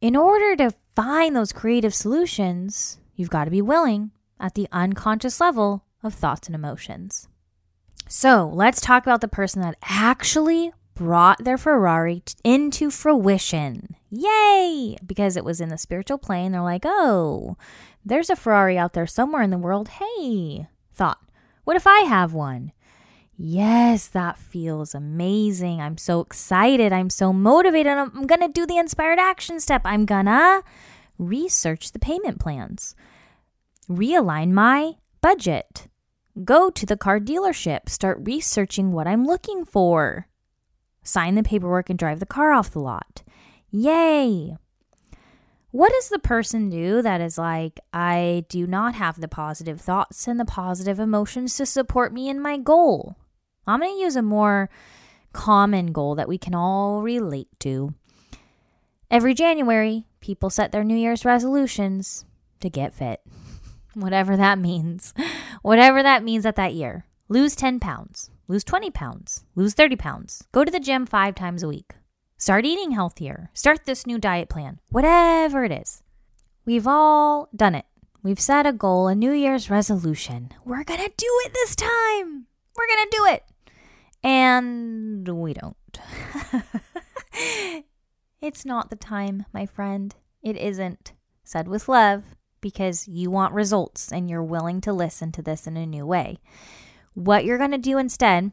in 0.00 0.14
order 0.14 0.54
to 0.54 0.76
find 0.94 1.34
those 1.34 1.52
creative 1.52 1.92
solutions, 1.92 3.00
you've 3.16 3.28
got 3.28 3.46
to 3.46 3.50
be 3.50 3.60
willing 3.60 4.12
at 4.38 4.54
the 4.54 4.68
unconscious 4.70 5.40
level 5.40 5.82
of 6.04 6.14
thoughts 6.14 6.46
and 6.46 6.54
emotions. 6.54 7.26
So 8.08 8.48
let's 8.54 8.80
talk 8.80 9.02
about 9.02 9.22
the 9.22 9.26
person 9.26 9.60
that 9.60 9.74
actually 9.82 10.70
brought 10.94 11.42
their 11.42 11.58
Ferrari 11.58 12.22
into 12.44 12.92
fruition. 12.92 13.96
Yay! 14.08 14.98
Because 15.04 15.36
it 15.36 15.44
was 15.44 15.60
in 15.60 15.68
the 15.68 15.78
spiritual 15.78 16.18
plane. 16.18 16.52
They're 16.52 16.62
like, 16.62 16.84
oh, 16.84 17.56
there's 18.04 18.30
a 18.30 18.36
Ferrari 18.36 18.78
out 18.78 18.92
there 18.92 19.08
somewhere 19.08 19.42
in 19.42 19.50
the 19.50 19.58
world. 19.58 19.88
Hey, 19.88 20.68
thought, 20.94 21.18
What 21.64 21.76
if 21.76 21.88
I 21.88 22.02
have 22.02 22.32
one? 22.32 22.70
Yes, 23.38 24.08
that 24.08 24.38
feels 24.38 24.94
amazing. 24.94 25.80
I'm 25.80 25.98
so 25.98 26.20
excited. 26.20 26.92
I'm 26.92 27.10
so 27.10 27.32
motivated. 27.34 27.92
I'm 27.92 28.26
going 28.26 28.40
to 28.40 28.48
do 28.48 28.64
the 28.64 28.78
inspired 28.78 29.18
action 29.18 29.60
step. 29.60 29.82
I'm 29.84 30.06
going 30.06 30.24
to 30.24 30.62
research 31.18 31.92
the 31.92 31.98
payment 31.98 32.40
plans, 32.40 32.94
realign 33.90 34.52
my 34.52 34.94
budget, 35.20 35.88
go 36.44 36.70
to 36.70 36.86
the 36.86 36.96
car 36.96 37.20
dealership, 37.20 37.88
start 37.88 38.18
researching 38.22 38.92
what 38.92 39.06
I'm 39.06 39.26
looking 39.26 39.64
for, 39.64 40.28
sign 41.02 41.34
the 41.34 41.42
paperwork, 41.42 41.90
and 41.90 41.98
drive 41.98 42.20
the 42.20 42.26
car 42.26 42.52
off 42.52 42.70
the 42.70 42.80
lot. 42.80 43.22
Yay! 43.70 44.56
What 45.72 45.92
does 45.92 46.08
the 46.08 46.18
person 46.18 46.70
do 46.70 47.02
that 47.02 47.20
is 47.20 47.36
like, 47.36 47.80
I 47.92 48.46
do 48.48 48.66
not 48.66 48.94
have 48.94 49.20
the 49.20 49.28
positive 49.28 49.78
thoughts 49.78 50.26
and 50.26 50.40
the 50.40 50.46
positive 50.46 50.98
emotions 50.98 51.54
to 51.56 51.66
support 51.66 52.14
me 52.14 52.30
in 52.30 52.40
my 52.40 52.56
goal? 52.56 53.16
I'm 53.66 53.80
going 53.80 53.94
to 53.94 54.00
use 54.00 54.16
a 54.16 54.22
more 54.22 54.70
common 55.32 55.92
goal 55.92 56.14
that 56.14 56.28
we 56.28 56.38
can 56.38 56.54
all 56.54 57.02
relate 57.02 57.48
to. 57.60 57.94
Every 59.10 59.34
January, 59.34 60.06
people 60.20 60.50
set 60.50 60.72
their 60.72 60.84
New 60.84 60.96
Year's 60.96 61.24
resolutions 61.24 62.24
to 62.60 62.70
get 62.70 62.94
fit, 62.94 63.20
whatever 63.94 64.36
that 64.36 64.58
means. 64.58 65.14
Whatever 65.62 66.00
that 66.00 66.22
means 66.22 66.46
at 66.46 66.54
that 66.56 66.74
year. 66.74 67.06
Lose 67.28 67.56
10 67.56 67.80
pounds, 67.80 68.30
lose 68.46 68.62
20 68.62 68.92
pounds, 68.92 69.44
lose 69.56 69.74
30 69.74 69.96
pounds, 69.96 70.44
go 70.52 70.62
to 70.62 70.70
the 70.70 70.78
gym 70.78 71.06
five 71.06 71.34
times 71.34 71.64
a 71.64 71.68
week. 71.68 71.94
Start 72.38 72.66
eating 72.66 72.90
healthier. 72.90 73.50
Start 73.54 73.86
this 73.86 74.06
new 74.06 74.18
diet 74.18 74.50
plan. 74.50 74.78
Whatever 74.90 75.64
it 75.64 75.72
is. 75.72 76.02
We've 76.66 76.86
all 76.86 77.48
done 77.56 77.74
it. 77.74 77.86
We've 78.22 78.38
set 78.38 78.66
a 78.66 78.72
goal, 78.72 79.08
a 79.08 79.14
New 79.14 79.32
Year's 79.32 79.70
resolution. 79.70 80.52
We're 80.64 80.84
going 80.84 81.00
to 81.00 81.12
do 81.16 81.40
it 81.46 81.52
this 81.54 81.74
time. 81.74 82.46
We're 82.76 82.86
going 82.86 83.10
to 83.10 83.16
do 83.16 83.24
it. 83.24 83.44
And 84.26 85.28
we 85.28 85.54
don't. 85.54 85.76
it's 88.42 88.66
not 88.66 88.90
the 88.90 88.96
time, 88.96 89.44
my 89.52 89.66
friend. 89.66 90.12
It 90.42 90.56
isn't. 90.56 91.12
Said 91.44 91.68
with 91.68 91.88
love 91.88 92.24
because 92.60 93.06
you 93.06 93.30
want 93.30 93.54
results 93.54 94.10
and 94.10 94.28
you're 94.28 94.42
willing 94.42 94.80
to 94.80 94.92
listen 94.92 95.30
to 95.30 95.42
this 95.42 95.68
in 95.68 95.76
a 95.76 95.86
new 95.86 96.04
way. 96.04 96.38
What 97.14 97.44
you're 97.44 97.56
going 97.56 97.70
to 97.70 97.78
do 97.78 97.98
instead 97.98 98.50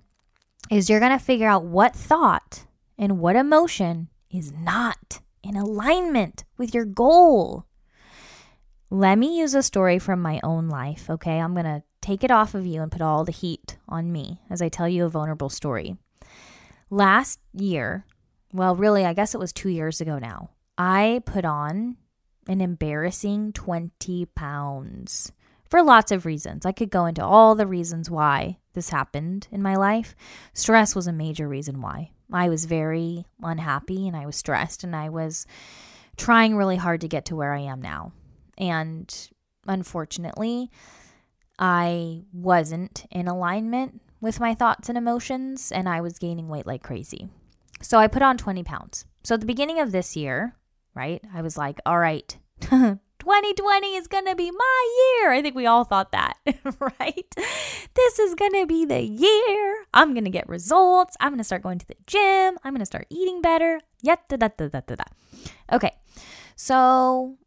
is 0.69 0.91
you're 0.91 0.99
going 0.99 1.17
to 1.17 1.25
figure 1.25 1.49
out 1.49 1.65
what 1.65 1.95
thought 1.95 2.67
and 2.95 3.17
what 3.17 3.35
emotion 3.35 4.09
is 4.29 4.53
not 4.53 5.21
in 5.41 5.55
alignment 5.55 6.43
with 6.55 6.75
your 6.75 6.85
goal. 6.85 7.65
Let 8.91 9.17
me 9.17 9.39
use 9.39 9.55
a 9.55 9.63
story 9.63 9.97
from 9.97 10.21
my 10.21 10.39
own 10.43 10.69
life, 10.69 11.09
okay? 11.09 11.39
I'm 11.39 11.53
going 11.53 11.65
to 11.65 11.81
take 12.03 12.23
it 12.23 12.31
off 12.31 12.53
of 12.53 12.65
you 12.65 12.81
and 12.81 12.91
put 12.91 13.01
all 13.01 13.23
the 13.23 13.31
heat 13.31 13.77
on 13.87 14.11
me 14.11 14.39
as 14.49 14.61
I 14.61 14.69
tell 14.69 14.87
you 14.87 15.05
a 15.05 15.09
vulnerable 15.09 15.49
story. 15.49 15.95
Last 16.89 17.39
year, 17.53 18.05
well, 18.51 18.75
really, 18.75 19.05
I 19.05 19.13
guess 19.13 19.33
it 19.33 19.39
was 19.39 19.51
two 19.51 19.69
years 19.69 19.99
ago 19.99 20.19
now, 20.19 20.51
I 20.77 21.21
put 21.25 21.45
on 21.45 21.97
an 22.47 22.61
embarrassing 22.61 23.53
20 23.53 24.25
pounds 24.35 25.31
for 25.69 25.81
lots 25.81 26.11
of 26.11 26.25
reasons. 26.25 26.65
I 26.65 26.71
could 26.71 26.91
go 26.91 27.05
into 27.05 27.25
all 27.25 27.55
the 27.55 27.65
reasons 27.65 28.11
why 28.11 28.57
this 28.73 28.89
happened 28.89 29.47
in 29.51 29.61
my 29.61 29.75
life. 29.75 30.15
Stress 30.53 30.95
was 30.95 31.07
a 31.07 31.13
major 31.13 31.47
reason 31.47 31.81
why. 31.81 32.11
I 32.31 32.49
was 32.49 32.65
very 32.65 33.25
unhappy 33.41 34.07
and 34.07 34.15
I 34.15 34.25
was 34.25 34.35
stressed 34.35 34.83
and 34.83 34.95
I 34.95 35.09
was 35.09 35.47
trying 36.17 36.55
really 36.55 36.75
hard 36.75 37.01
to 37.01 37.07
get 37.07 37.25
to 37.25 37.35
where 37.35 37.53
I 37.53 37.61
am 37.61 37.81
now. 37.81 38.11
And 38.57 39.29
unfortunately, 39.67 40.69
I 41.59 42.23
wasn't 42.31 43.05
in 43.11 43.27
alignment 43.27 44.01
with 44.21 44.39
my 44.39 44.53
thoughts 44.53 44.89
and 44.89 44.97
emotions 44.97 45.71
and 45.71 45.87
I 45.87 46.01
was 46.01 46.17
gaining 46.17 46.47
weight 46.47 46.65
like 46.65 46.83
crazy. 46.83 47.29
So 47.81 47.97
I 47.97 48.07
put 48.07 48.21
on 48.21 48.37
20 48.37 48.63
pounds. 48.63 49.05
So 49.23 49.35
at 49.35 49.41
the 49.41 49.45
beginning 49.45 49.79
of 49.79 49.91
this 49.91 50.15
year, 50.15 50.55
right, 50.95 51.21
I 51.33 51.41
was 51.41 51.57
like, 51.57 51.79
all 51.85 51.99
right, 51.99 52.37
2020 53.23 53.95
is 53.95 54.07
going 54.07 54.25
to 54.25 54.35
be 54.35 54.51
my 54.51 55.17
year. 55.19 55.31
I 55.31 55.41
think 55.41 55.55
we 55.55 55.65
all 55.65 55.83
thought 55.83 56.11
that, 56.11 56.37
right? 56.99 57.35
This 57.93 58.19
is 58.19 58.35
going 58.35 58.53
to 58.53 58.65
be 58.65 58.85
the 58.85 59.01
year. 59.01 59.85
I'm 59.93 60.13
going 60.13 60.25
to 60.25 60.29
get 60.29 60.49
results. 60.49 61.15
I'm 61.19 61.29
going 61.29 61.37
to 61.37 61.43
start 61.43 61.61
going 61.61 61.79
to 61.79 61.87
the 61.87 61.95
gym. 62.07 62.57
I'm 62.63 62.73
going 62.73 62.79
to 62.79 62.85
start 62.85 63.07
eating 63.09 63.41
better. 63.41 63.79
Yet, 64.01 64.27
da, 64.27 64.37
da, 64.37 64.49
da, 64.57 64.67
da, 64.67 64.79
da. 64.95 65.03
Okay. 65.71 65.91
So 66.55 67.37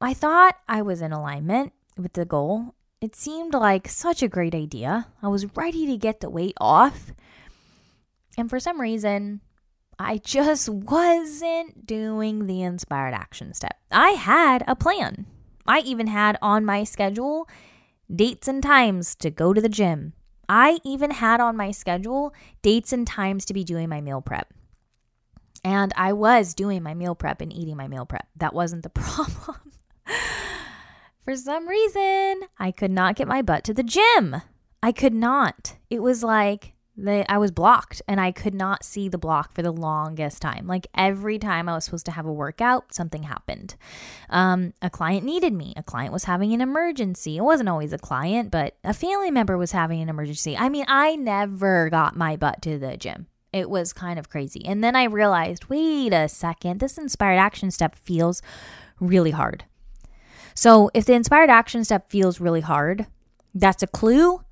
I 0.00 0.14
thought 0.14 0.56
I 0.68 0.82
was 0.82 1.02
in 1.02 1.12
alignment 1.12 1.72
with 1.96 2.14
the 2.14 2.24
goal. 2.24 2.74
It 3.00 3.16
seemed 3.16 3.54
like 3.54 3.88
such 3.88 4.22
a 4.22 4.28
great 4.28 4.54
idea. 4.54 5.06
I 5.22 5.28
was 5.28 5.56
ready 5.56 5.86
to 5.86 5.96
get 5.96 6.20
the 6.20 6.28
weight 6.28 6.56
off. 6.60 7.12
And 8.36 8.50
for 8.50 8.60
some 8.60 8.78
reason, 8.78 9.40
I 9.98 10.18
just 10.18 10.68
wasn't 10.68 11.86
doing 11.86 12.46
the 12.46 12.60
inspired 12.60 13.14
action 13.14 13.54
step. 13.54 13.78
I 13.90 14.10
had 14.10 14.64
a 14.66 14.76
plan. 14.76 15.24
I 15.66 15.80
even 15.80 16.08
had 16.08 16.36
on 16.42 16.66
my 16.66 16.84
schedule 16.84 17.48
dates 18.14 18.48
and 18.48 18.62
times 18.62 19.14
to 19.16 19.30
go 19.30 19.54
to 19.54 19.62
the 19.62 19.70
gym. 19.70 20.12
I 20.46 20.78
even 20.84 21.10
had 21.10 21.40
on 21.40 21.56
my 21.56 21.70
schedule 21.70 22.34
dates 22.60 22.92
and 22.92 23.06
times 23.06 23.46
to 23.46 23.54
be 23.54 23.64
doing 23.64 23.88
my 23.88 24.02
meal 24.02 24.20
prep. 24.20 24.52
And 25.64 25.92
I 25.96 26.12
was 26.12 26.52
doing 26.52 26.82
my 26.82 26.92
meal 26.92 27.14
prep 27.14 27.40
and 27.40 27.52
eating 27.52 27.78
my 27.78 27.88
meal 27.88 28.04
prep. 28.04 28.28
That 28.36 28.52
wasn't 28.52 28.82
the 28.82 28.90
problem. 28.90 29.56
For 31.30 31.36
some 31.36 31.68
reason, 31.68 32.40
I 32.58 32.72
could 32.76 32.90
not 32.90 33.14
get 33.14 33.28
my 33.28 33.40
butt 33.40 33.62
to 33.62 33.72
the 33.72 33.84
gym. 33.84 34.42
I 34.82 34.90
could 34.90 35.14
not. 35.14 35.76
It 35.88 36.02
was 36.02 36.24
like 36.24 36.74
I 37.06 37.38
was 37.38 37.52
blocked 37.52 38.02
and 38.08 38.20
I 38.20 38.32
could 38.32 38.52
not 38.52 38.82
see 38.82 39.08
the 39.08 39.16
block 39.16 39.54
for 39.54 39.62
the 39.62 39.70
longest 39.70 40.42
time. 40.42 40.66
Like 40.66 40.88
every 40.92 41.38
time 41.38 41.68
I 41.68 41.74
was 41.74 41.84
supposed 41.84 42.06
to 42.06 42.10
have 42.10 42.26
a 42.26 42.32
workout, 42.32 42.92
something 42.92 43.22
happened. 43.22 43.76
Um, 44.28 44.74
a 44.82 44.90
client 44.90 45.24
needed 45.24 45.52
me. 45.52 45.72
A 45.76 45.84
client 45.84 46.12
was 46.12 46.24
having 46.24 46.52
an 46.52 46.60
emergency. 46.60 47.36
It 47.36 47.44
wasn't 47.44 47.68
always 47.68 47.92
a 47.92 47.98
client, 47.98 48.50
but 48.50 48.76
a 48.82 48.92
family 48.92 49.30
member 49.30 49.56
was 49.56 49.70
having 49.70 50.02
an 50.02 50.08
emergency. 50.08 50.56
I 50.56 50.68
mean, 50.68 50.84
I 50.88 51.14
never 51.14 51.90
got 51.90 52.16
my 52.16 52.34
butt 52.34 52.60
to 52.62 52.76
the 52.76 52.96
gym. 52.96 53.28
It 53.52 53.70
was 53.70 53.92
kind 53.92 54.18
of 54.18 54.30
crazy. 54.30 54.64
And 54.66 54.82
then 54.82 54.96
I 54.96 55.04
realized 55.04 55.68
wait 55.68 56.12
a 56.12 56.28
second, 56.28 56.80
this 56.80 56.98
inspired 56.98 57.38
action 57.38 57.70
step 57.70 57.94
feels 57.94 58.42
really 58.98 59.30
hard. 59.30 59.62
So 60.54 60.90
if 60.94 61.04
the 61.04 61.14
inspired 61.14 61.50
action 61.50 61.84
step 61.84 62.10
feels 62.10 62.40
really 62.40 62.60
hard, 62.60 63.06
that's 63.54 63.82
a 63.82 63.86
clue 63.86 64.42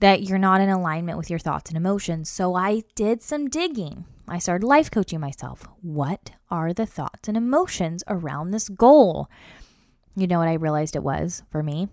that 0.00 0.22
you're 0.22 0.38
not 0.38 0.60
in 0.60 0.68
alignment 0.68 1.18
with 1.18 1.30
your 1.30 1.38
thoughts 1.38 1.70
and 1.70 1.76
emotions. 1.76 2.28
So 2.28 2.54
I 2.54 2.82
did 2.94 3.22
some 3.22 3.48
digging. 3.48 4.04
I 4.28 4.38
started 4.38 4.66
life 4.66 4.90
coaching 4.90 5.20
myself. 5.20 5.66
What 5.80 6.32
are 6.50 6.72
the 6.72 6.86
thoughts 6.86 7.28
and 7.28 7.36
emotions 7.36 8.02
around 8.08 8.50
this 8.50 8.68
goal? 8.68 9.30
You 10.16 10.26
know 10.26 10.38
what 10.38 10.48
I 10.48 10.54
realized 10.54 10.96
it 10.96 11.02
was 11.02 11.42
for 11.50 11.62
me? 11.62 11.88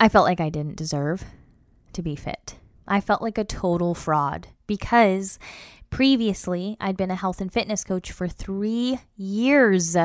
I 0.00 0.08
felt 0.08 0.24
like 0.24 0.40
I 0.40 0.48
didn't 0.48 0.76
deserve 0.76 1.24
to 1.92 2.02
be 2.02 2.16
fit. 2.16 2.56
I 2.86 3.00
felt 3.00 3.20
like 3.20 3.36
a 3.36 3.44
total 3.44 3.94
fraud 3.94 4.48
because 4.66 5.38
previously 5.90 6.76
I'd 6.80 6.96
been 6.96 7.10
a 7.10 7.16
health 7.16 7.40
and 7.40 7.52
fitness 7.52 7.84
coach 7.84 8.12
for 8.12 8.28
three 8.28 9.00
years. 9.16 9.96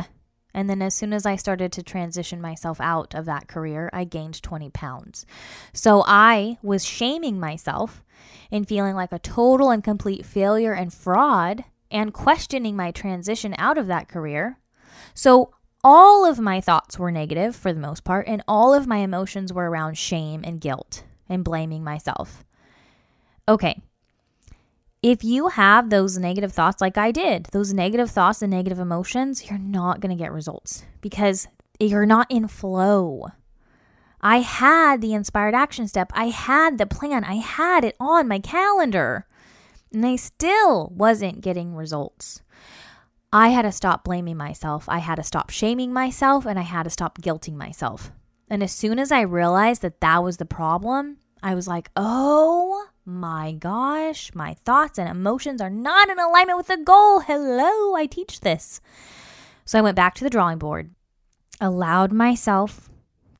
And 0.54 0.70
then 0.70 0.82
as 0.82 0.94
soon 0.94 1.14
as 1.14 1.26
I 1.26 1.36
started 1.36 1.72
to 1.74 1.84
transition 1.84 2.40
myself 2.40 2.80
out 2.80 3.16
of 3.16 3.26
that 3.26 3.48
career, 3.48 3.90
I 3.92 4.04
gained 4.04 4.42
20 4.42 4.70
pounds. 4.70 5.26
So 5.74 6.04
I 6.06 6.58
was 6.62 6.86
shaming 6.86 7.40
myself 7.40 8.04
and 8.52 8.68
feeling 8.68 8.96
like 8.96 9.12
a 9.12 9.20
total 9.20 9.72
and 9.72 9.84
complete 9.84 10.26
failure 10.26 10.74
and 10.74 10.94
fraud 10.94 11.64
and 11.90 12.14
questioning 12.14 12.76
my 12.76 12.92
transition 12.92 13.56
out 13.58 13.78
of 13.78 13.88
that 13.88 14.08
career. 14.08 14.60
So 15.14 15.54
all 15.84 16.26
of 16.26 16.40
my 16.40 16.62
thoughts 16.62 16.98
were 16.98 17.12
negative 17.12 17.56
for 17.56 17.74
the 17.74 17.80
most 17.80 18.04
part, 18.04 18.28
and 18.28 18.42
all 18.48 18.74
of 18.74 18.88
my 18.88 18.98
emotions 18.98 19.52
were 19.52 19.70
around 19.70 19.98
shame 19.98 20.42
and 20.44 20.62
guilt 20.62 21.04
and 21.28 21.44
blaming 21.44 21.84
myself. 21.84 22.46
Okay, 23.50 23.82
if 25.04 25.22
you 25.22 25.50
have 25.50 25.90
those 25.90 26.18
negative 26.18 26.54
thoughts, 26.54 26.80
like 26.80 26.98
I 26.98 27.12
did, 27.12 27.50
those 27.52 27.74
negative 27.74 28.10
thoughts 28.10 28.42
and 28.42 28.50
negative 28.50 28.80
emotions, 28.80 29.50
you're 29.50 29.60
not 29.60 30.00
going 30.00 30.18
to 30.18 30.22
get 30.22 30.32
results 30.32 30.86
because 31.02 31.46
you're 31.78 32.06
not 32.06 32.32
in 32.32 32.48
flow. 32.48 33.28
I 34.22 34.38
had 34.38 35.02
the 35.02 35.14
inspired 35.14 35.54
action 35.54 35.90
step, 35.90 36.10
I 36.16 36.30
had 36.30 36.78
the 36.78 36.86
plan, 36.86 37.26
I 37.26 37.36
had 37.36 37.84
it 37.84 37.98
on 38.00 38.30
my 38.30 38.40
calendar, 38.40 39.28
and 39.92 40.06
I 40.06 40.16
still 40.16 40.94
wasn't 40.96 41.42
getting 41.42 41.76
results. 41.76 42.42
I 43.34 43.50
had 43.50 43.64
to 43.64 43.72
stop 43.74 44.06
blaming 44.06 44.38
myself. 44.38 44.88
I 44.88 45.00
had 45.00 45.16
to 45.16 45.24
stop 45.24 45.50
shaming 45.50 45.92
myself 45.92 46.46
and 46.46 46.58
I 46.58 46.62
had 46.62 46.84
to 46.84 46.92
stop 46.92 47.18
guilting 47.18 47.56
myself. 47.56 48.12
And 48.48 48.62
as 48.62 48.72
soon 48.72 49.00
as 49.00 49.12
I 49.12 49.22
realized 49.22 49.82
that 49.82 50.02
that 50.02 50.24
was 50.24 50.38
the 50.38 50.46
problem, 50.46 51.18
I 51.42 51.56
was 51.56 51.68
like, 51.68 51.90
oh 51.96 52.90
my 53.06 53.52
gosh, 53.52 54.34
my 54.34 54.54
thoughts 54.54 54.98
and 54.98 55.10
emotions 55.10 55.62
are 55.62 55.70
not 55.70 56.10
in 56.10 56.20
alignment 56.20 56.58
with 56.58 56.68
the 56.68 56.78
goal. 56.78 57.20
Hello, 57.20 57.96
I 57.96 58.06
teach 58.06 58.42
this. 58.42 58.80
So 59.66 59.80
I 59.80 59.82
went 59.82 59.96
back 59.96 60.16
to 60.16 60.24
the 60.24 60.30
drawing 60.30 60.58
board, 60.58 60.92
allowed 61.60 62.12
myself 62.12 62.90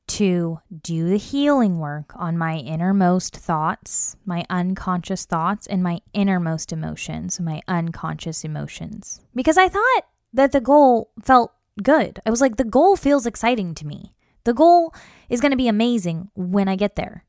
to 0.06 0.60
do 0.82 1.08
the 1.08 1.16
healing 1.16 1.78
work 1.78 2.12
on 2.14 2.36
my 2.36 2.56
innermost 2.56 3.36
thoughts, 3.36 4.16
my 4.26 4.44
unconscious 4.50 5.24
thoughts, 5.24 5.66
and 5.66 5.82
my 5.82 6.00
innermost 6.12 6.72
emotions, 6.72 7.40
my 7.40 7.62
unconscious 7.66 8.44
emotions. 8.44 9.20
Because 9.34 9.56
I 9.56 9.68
thought 9.68 10.02
that 10.32 10.52
the 10.52 10.60
goal 10.60 11.10
felt 11.22 11.52
good. 11.82 12.20
I 12.26 12.30
was 12.30 12.40
like, 12.40 12.56
the 12.56 12.64
goal 12.64 12.96
feels 12.96 13.26
exciting 13.26 13.74
to 13.76 13.86
me. 13.86 14.14
The 14.44 14.54
goal 14.54 14.94
is 15.30 15.40
going 15.40 15.52
to 15.52 15.56
be 15.56 15.68
amazing 15.68 16.30
when 16.34 16.68
I 16.68 16.76
get 16.76 16.96
there. 16.96 17.24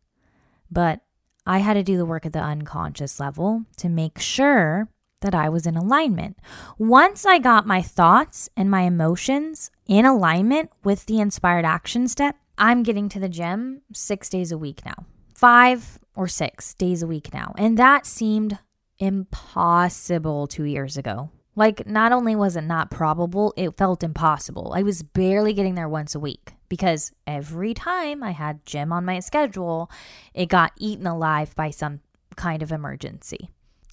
But 0.69 1.00
I 1.45 1.60
had 1.60 1.75
to 1.75 1.84
do 1.84 1.97
the 1.97 2.05
work 2.05 2.25
at 2.25 2.34
the 2.34 2.39
unconscious 2.39 3.19
level 3.19 3.65
to 3.77 3.89
make 3.89 4.19
sure 4.19 4.89
that 5.21 5.36
I 5.36 5.49
was 5.49 5.65
in 5.65 5.77
alignment. 5.77 6.38
Once 6.77 7.25
I 7.25 7.39
got 7.39 7.65
my 7.65 7.81
thoughts 7.81 8.49
and 8.58 8.69
my 8.69 8.81
emotions 8.81 9.71
in 9.88 10.05
alignment 10.05 10.71
with 10.84 11.05
the 11.05 11.19
inspired 11.19 11.65
action 11.65 12.08
step, 12.08 12.36
I'm 12.58 12.84
getting 12.84 13.10
to 13.10 13.19
the 13.19 13.29
gym 13.29 13.81
six 13.93 14.29
days 14.29 14.51
a 14.51 14.58
week 14.58 14.86
now, 14.86 15.05
five 15.34 15.99
or 16.15 16.27
six 16.27 16.73
days 16.73 17.03
a 17.03 17.08
week 17.08 17.34
now. 17.34 17.53
And 17.58 17.77
that 17.77 18.05
seemed 18.05 18.58
impossible 18.97 20.47
two 20.47 20.63
years 20.63 20.97
ago. 20.97 21.29
Like, 21.55 21.87
not 21.87 22.11
only 22.11 22.35
was 22.35 22.55
it 22.55 22.63
not 22.63 22.91
probable, 22.91 23.53
it 23.55 23.77
felt 23.77 24.03
impossible. 24.03 24.73
I 24.75 24.83
was 24.83 25.03
barely 25.03 25.53
getting 25.53 25.75
there 25.75 25.87
once 25.87 26.13
a 26.13 26.19
week 26.19 26.53
because 26.67 27.13
every 27.25 27.73
time 27.73 28.23
I 28.23 28.31
had 28.31 28.65
gym 28.65 28.91
on 28.91 29.05
my 29.05 29.19
schedule, 29.21 29.89
it 30.33 30.47
got 30.47 30.73
eaten 30.77 31.07
alive 31.07 31.55
by 31.55 31.69
some 31.69 32.01
kind 32.35 32.61
of 32.61 32.71
emergency. 32.71 33.49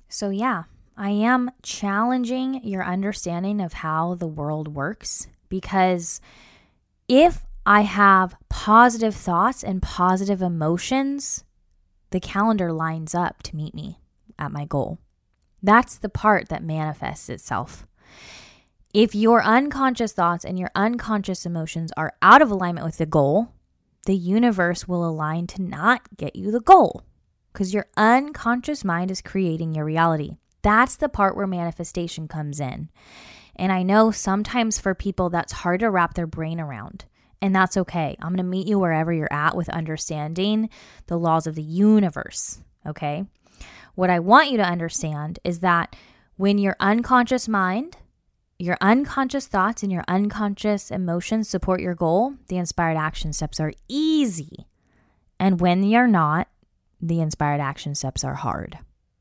So, 0.08 0.30
yeah, 0.30 0.64
I 0.96 1.10
am 1.10 1.50
challenging 1.62 2.60
your 2.64 2.84
understanding 2.84 3.60
of 3.60 3.74
how 3.74 4.14
the 4.14 4.26
world 4.26 4.74
works 4.74 5.28
because 5.48 6.20
if 7.08 7.44
I 7.64 7.82
have 7.82 8.34
positive 8.48 9.14
thoughts 9.14 9.62
and 9.62 9.80
positive 9.80 10.42
emotions, 10.42 11.44
the 12.10 12.20
calendar 12.20 12.72
lines 12.72 13.14
up 13.14 13.42
to 13.44 13.56
meet 13.56 13.74
me 13.74 14.00
at 14.38 14.52
my 14.52 14.64
goal. 14.64 14.98
That's 15.62 15.96
the 15.98 16.08
part 16.08 16.48
that 16.48 16.64
manifests 16.64 17.28
itself. 17.28 17.86
If 18.92 19.14
your 19.14 19.42
unconscious 19.42 20.12
thoughts 20.12 20.44
and 20.44 20.58
your 20.58 20.70
unconscious 20.74 21.46
emotions 21.46 21.92
are 21.96 22.12
out 22.20 22.42
of 22.42 22.50
alignment 22.50 22.84
with 22.84 22.98
the 22.98 23.06
goal, 23.06 23.48
the 24.04 24.16
universe 24.16 24.86
will 24.86 25.08
align 25.08 25.46
to 25.48 25.62
not 25.62 26.16
get 26.16 26.36
you 26.36 26.50
the 26.50 26.60
goal 26.60 27.04
because 27.52 27.72
your 27.72 27.86
unconscious 27.96 28.84
mind 28.84 29.10
is 29.10 29.22
creating 29.22 29.74
your 29.74 29.84
reality. 29.84 30.36
That's 30.62 30.96
the 30.96 31.08
part 31.08 31.36
where 31.36 31.46
manifestation 31.46 32.28
comes 32.28 32.60
in. 32.60 32.90
And 33.56 33.70
I 33.72 33.82
know 33.82 34.10
sometimes 34.10 34.78
for 34.78 34.94
people 34.94 35.30
that's 35.30 35.52
hard 35.52 35.80
to 35.80 35.90
wrap 35.90 36.14
their 36.14 36.26
brain 36.26 36.60
around. 36.60 37.04
And 37.40 37.54
that's 37.54 37.76
okay. 37.76 38.16
I'm 38.20 38.28
going 38.28 38.36
to 38.38 38.44
meet 38.44 38.68
you 38.68 38.78
wherever 38.78 39.12
you're 39.12 39.32
at 39.32 39.56
with 39.56 39.68
understanding 39.68 40.70
the 41.06 41.18
laws 41.18 41.46
of 41.46 41.54
the 41.54 41.62
universe. 41.62 42.60
Okay. 42.86 43.24
What 43.94 44.10
I 44.10 44.18
want 44.18 44.50
you 44.50 44.56
to 44.56 44.64
understand 44.64 45.38
is 45.44 45.60
that 45.60 45.94
when 46.36 46.58
your 46.58 46.76
unconscious 46.80 47.48
mind, 47.48 47.98
your 48.58 48.78
unconscious 48.80 49.46
thoughts, 49.46 49.82
and 49.82 49.92
your 49.92 50.04
unconscious 50.08 50.90
emotions 50.90 51.48
support 51.48 51.80
your 51.80 51.94
goal, 51.94 52.34
the 52.48 52.56
inspired 52.56 52.96
action 52.96 53.32
steps 53.32 53.60
are 53.60 53.72
easy. 53.88 54.66
And 55.38 55.60
when 55.60 55.82
you're 55.82 56.06
not, 56.06 56.48
the 57.00 57.20
inspired 57.20 57.60
action 57.60 57.94
steps 57.94 58.24
are 58.24 58.34
hard. 58.34 58.78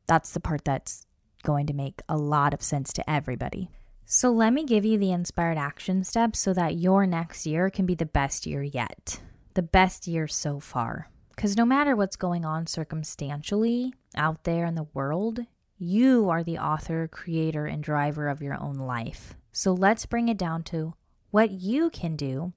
That's 0.08 0.32
the 0.32 0.40
part 0.40 0.64
that's 0.64 1.06
going 1.44 1.66
to 1.68 1.74
make 1.74 2.02
a 2.08 2.18
lot 2.18 2.54
of 2.54 2.62
sense 2.62 2.94
to 2.94 3.10
everybody. 3.10 3.70
So, 4.06 4.30
let 4.30 4.52
me 4.54 4.66
give 4.66 4.84
you 4.84 4.98
the 4.98 5.12
inspired 5.12 5.58
action 5.58 6.04
steps 6.04 6.40
so 6.40 6.54
that 6.54 6.76
your 6.76 7.08
next 7.08 7.46
year 7.46 7.70
can 7.70 7.86
be 7.86 7.96
the 7.96 8.06
best 8.06 8.46
year 8.46 8.62
yet, 8.62 9.22
the 9.54 9.62
best 9.62 10.06
year 10.06 10.28
so 10.28 10.60
far. 10.60 11.10
Because 11.42 11.58
no 11.58 11.66
matter 11.66 11.96
what's 11.96 12.18
going 12.18 12.46
on 12.46 12.68
circumstantially 12.68 13.96
out 14.16 14.44
there 14.44 14.64
in 14.64 14.76
the 14.76 14.86
world, 14.94 15.40
you 15.80 16.30
are 16.30 16.44
the 16.44 16.60
author, 16.60 17.08
creator, 17.08 17.66
and 17.66 17.84
driver 17.84 18.28
of 18.28 18.44
your 18.44 18.62
own 18.62 18.76
life. 18.76 19.34
So, 19.52 19.74
let's 19.74 20.06
bring 20.06 20.30
it 20.30 20.38
down 20.38 20.62
to 20.66 20.94
what 21.32 21.50
you 21.50 21.90
can 21.90 22.16
do 22.16 22.54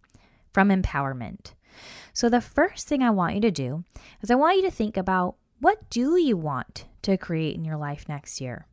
from 0.52 0.68
empowerment. 0.68 1.54
So, 2.12 2.28
the 2.28 2.42
first 2.42 2.86
thing 2.86 3.02
I 3.02 3.08
want 3.08 3.36
you 3.36 3.40
to 3.40 3.50
do 3.50 3.84
is 4.20 4.30
I 4.30 4.34
want 4.34 4.58
you 4.58 4.62
to 4.64 4.70
think 4.70 4.98
about 4.98 5.36
what 5.60 5.88
do 5.88 6.18
you 6.18 6.36
want 6.36 6.84
to 7.04 7.16
create 7.16 7.56
in 7.56 7.64
your 7.64 7.78
life 7.78 8.04
next 8.06 8.38
year? 8.38 8.66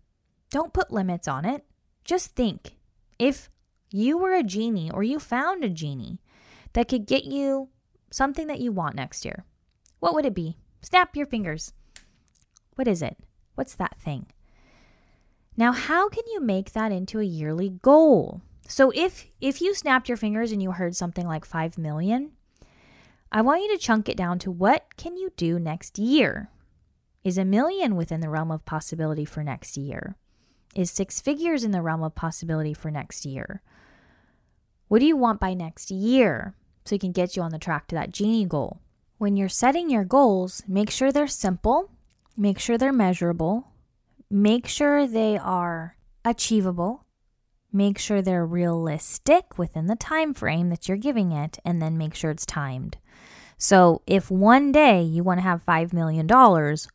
Don't 0.50 0.74
put 0.74 0.92
limits 0.92 1.30
on 1.30 1.46
it. 1.46 1.64
Just 2.04 2.36
think 2.36 2.76
if 3.18 3.50
you 3.92 4.18
were 4.18 4.34
a 4.34 4.44
genie 4.44 4.92
or 4.92 5.04
you 5.04 5.20
found 5.20 5.64
a 5.64 5.70
genie 5.70 6.20
that 6.74 6.90
could 6.90 7.06
get 7.06 7.24
you 7.24 7.70
something 8.12 8.48
that 8.48 8.60
you 8.60 8.74
want 8.74 8.96
next 8.96 9.24
year, 9.24 9.46
what 10.02 10.16
would 10.16 10.26
it 10.26 10.34
be? 10.34 10.58
Snap 10.82 11.16
your 11.16 11.28
fingers. 11.28 11.74
What 12.76 12.88
is 12.88 13.02
it? 13.04 13.18
What's 13.56 13.76
that 13.76 14.00
thing? 14.00 14.26
Now, 15.56 15.72
how 15.72 16.10
can 16.10 16.24
you 16.34 16.42
make 16.42 16.74
that 16.74 16.92
into 16.92 17.20
a 17.20 17.24
yearly 17.24 17.70
goal? 17.70 18.42
So 18.68 18.92
if 18.96 19.28
if 19.40 19.62
you 19.62 19.76
snapped 19.76 20.10
your 20.10 20.18
fingers 20.18 20.52
and 20.52 20.62
you 20.62 20.72
heard 20.72 20.96
something 20.96 21.28
like 21.28 21.46
5 21.46 21.78
million, 21.78 22.32
I 23.32 23.42
want 23.42 23.62
you 23.62 23.72
to 23.72 23.78
chunk 23.78 24.10
it 24.10 24.18
down 24.18 24.40
to 24.40 24.50
what 24.50 24.98
can 24.98 25.16
you 25.18 25.32
do 25.38 25.60
next 25.60 26.00
year? 26.00 26.50
Is 27.24 27.38
a 27.38 27.46
million 27.46 27.96
within 27.96 28.22
the 28.22 28.30
realm 28.30 28.50
of 28.50 28.66
possibility 28.66 29.24
for 29.24 29.44
next 29.44 29.78
year? 29.78 30.16
Is 30.74 30.90
six 30.90 31.22
figures 31.22 31.64
in 31.64 31.72
the 31.72 31.82
realm 31.84 32.02
of 32.02 32.16
possibility 32.16 32.74
for 32.74 32.90
next 32.90 33.24
year? 33.24 33.62
What 34.88 34.98
do 34.98 35.06
you 35.06 35.16
want 35.16 35.40
by 35.40 35.54
next 35.54 35.92
year 35.92 36.56
so 36.86 36.96
it 36.96 37.02
can 37.02 37.12
get 37.12 37.36
you 37.36 37.44
on 37.44 37.52
the 37.52 37.60
track 37.60 37.86
to 37.90 37.96
that 37.96 38.12
genie 38.12 38.46
goal? 38.46 38.80
When 39.22 39.38
you're 39.38 39.50
setting 39.50 39.92
your 39.92 40.04
goals, 40.04 40.64
make 40.68 40.90
sure 40.90 41.12
they're 41.12 41.28
simple, 41.28 41.92
make 42.36 42.58
sure 42.58 42.76
they're 42.76 42.92
measurable, 42.92 43.68
make 44.32 44.68
sure 44.68 45.06
they 45.06 45.38
are 45.38 45.96
achievable, 46.26 47.06
make 47.72 48.00
sure 48.00 48.24
they're 48.24 48.44
realistic 48.44 49.60
within 49.60 49.86
the 49.86 49.96
time 49.96 50.34
frame 50.34 50.72
that 50.72 50.88
you're 50.88 50.98
giving 50.98 51.32
it, 51.32 51.60
and 51.64 51.80
then 51.80 52.00
make 52.00 52.16
sure 52.16 52.32
it's 52.32 52.48
timed. 52.48 52.98
So, 53.60 54.02
if 54.08 54.32
one 54.32 54.72
day 54.72 55.04
you 55.04 55.22
want 55.22 55.38
to 55.38 55.44
have 55.44 55.64
$5 55.68 55.94
million, 55.94 56.28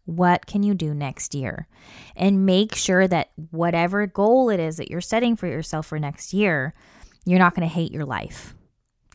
what 0.05 0.47
can 0.47 0.65
you 0.65 0.75
do 0.75 0.95
next 0.95 1.33
year? 1.33 1.69
And 2.17 2.45
make 2.45 2.75
sure 2.75 3.07
that 3.07 3.31
whatever 3.53 4.05
goal 4.09 4.51
it 4.51 4.59
is 4.59 4.79
that 4.79 4.91
you're 4.91 5.01
setting 5.01 5.37
for 5.37 5.47
yourself 5.47 5.87
for 5.87 6.01
next 6.01 6.35
year, 6.35 6.75
you're 7.25 7.39
not 7.39 7.55
going 7.55 7.69
to 7.69 7.73
hate 7.73 7.93
your 7.93 8.05
life. 8.05 8.57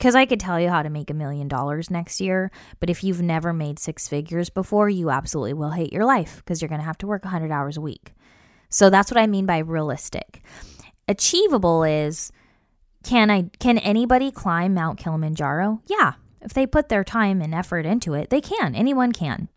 Because 0.01 0.15
I 0.15 0.25
could 0.25 0.39
tell 0.39 0.59
you 0.59 0.67
how 0.67 0.81
to 0.81 0.89
make 0.89 1.11
a 1.11 1.13
million 1.13 1.47
dollars 1.47 1.91
next 1.91 2.19
year, 2.19 2.49
but 2.79 2.89
if 2.89 3.03
you've 3.03 3.21
never 3.21 3.53
made 3.53 3.77
six 3.77 4.07
figures 4.07 4.49
before, 4.49 4.89
you 4.89 5.11
absolutely 5.11 5.53
will 5.53 5.69
hate 5.69 5.93
your 5.93 6.05
life 6.05 6.37
because 6.37 6.59
you're 6.59 6.69
going 6.69 6.81
to 6.81 6.85
have 6.85 6.97
to 6.97 7.05
work 7.05 7.23
100 7.23 7.51
hours 7.51 7.77
a 7.77 7.81
week. 7.81 8.15
So, 8.71 8.89
that's 8.89 9.11
what 9.11 9.19
I 9.19 9.27
mean 9.27 9.45
by 9.45 9.59
realistic. 9.59 10.41
Achievable 11.07 11.83
is 11.83 12.31
can 13.03 13.29
I 13.29 13.51
can 13.59 13.77
anybody 13.77 14.31
climb 14.31 14.73
Mount 14.73 14.97
Kilimanjaro? 14.97 15.83
Yeah, 15.85 16.13
if 16.41 16.51
they 16.51 16.65
put 16.65 16.89
their 16.89 17.03
time 17.03 17.39
and 17.39 17.53
effort 17.53 17.85
into 17.85 18.15
it, 18.15 18.31
they 18.31 18.41
can. 18.41 18.73
Anyone 18.73 19.11
can. 19.11 19.49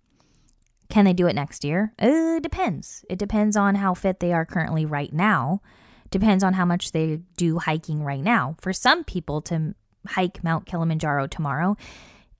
Can 0.91 1.07
they 1.07 1.15
do 1.15 1.27
it 1.27 1.35
next 1.35 1.65
year? 1.65 1.95
Uh, 1.99 2.37
it 2.37 2.43
depends. 2.43 3.03
It 3.09 3.19
depends 3.19 3.57
on 3.57 3.77
how 3.77 3.95
fit 3.95 4.21
they 4.21 4.35
are 4.35 4.45
currently 4.45 4.85
right 4.85 5.11
now. 5.15 5.63
Depends 6.11 6.45
on 6.45 6.53
how 6.53 6.67
much 6.67 6.93
they 6.93 7.21
do 7.39 7.61
hiking 7.61 8.03
right 8.03 8.23
now. 8.23 8.57
For 8.61 8.75
some 8.75 9.05
people 9.05 9.41
to 9.43 9.75
hike 10.09 10.43
Mount 10.45 10.67
Kilimanjaro 10.67 11.27
tomorrow, 11.27 11.77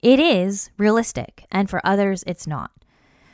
it 0.03 0.21
is 0.21 0.71
realistic, 0.77 1.47
and 1.51 1.71
for 1.71 1.81
others 1.85 2.25
it's 2.27 2.47
not. 2.47 2.71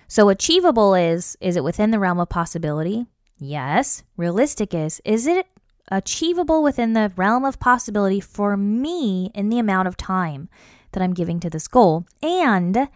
So 0.09 0.29
achievable 0.29 0.95
is 0.95 1.37
is 1.41 1.57
it 1.57 1.65
within 1.65 1.91
the 1.91 1.99
realm 1.99 2.19
of 2.19 2.29
possibility? 2.29 3.07
Yes. 3.39 4.03
Realistic 4.17 4.75
is 4.75 5.01
is 5.05 5.27
it 5.27 5.47
achievable 5.91 6.63
within 6.63 6.93
the 6.93 7.13
realm 7.17 7.45
of 7.45 7.59
possibility 7.59 8.21
for 8.21 8.57
me 8.57 9.31
in 9.35 9.49
the 9.49 9.59
amount 9.59 9.89
of 9.89 9.97
time 9.97 10.49
that 10.93 11.03
I'm 11.03 11.15
giving 11.15 11.41
to 11.41 11.51
this 11.51 11.69
goal? 11.69 12.07
And 12.23 12.89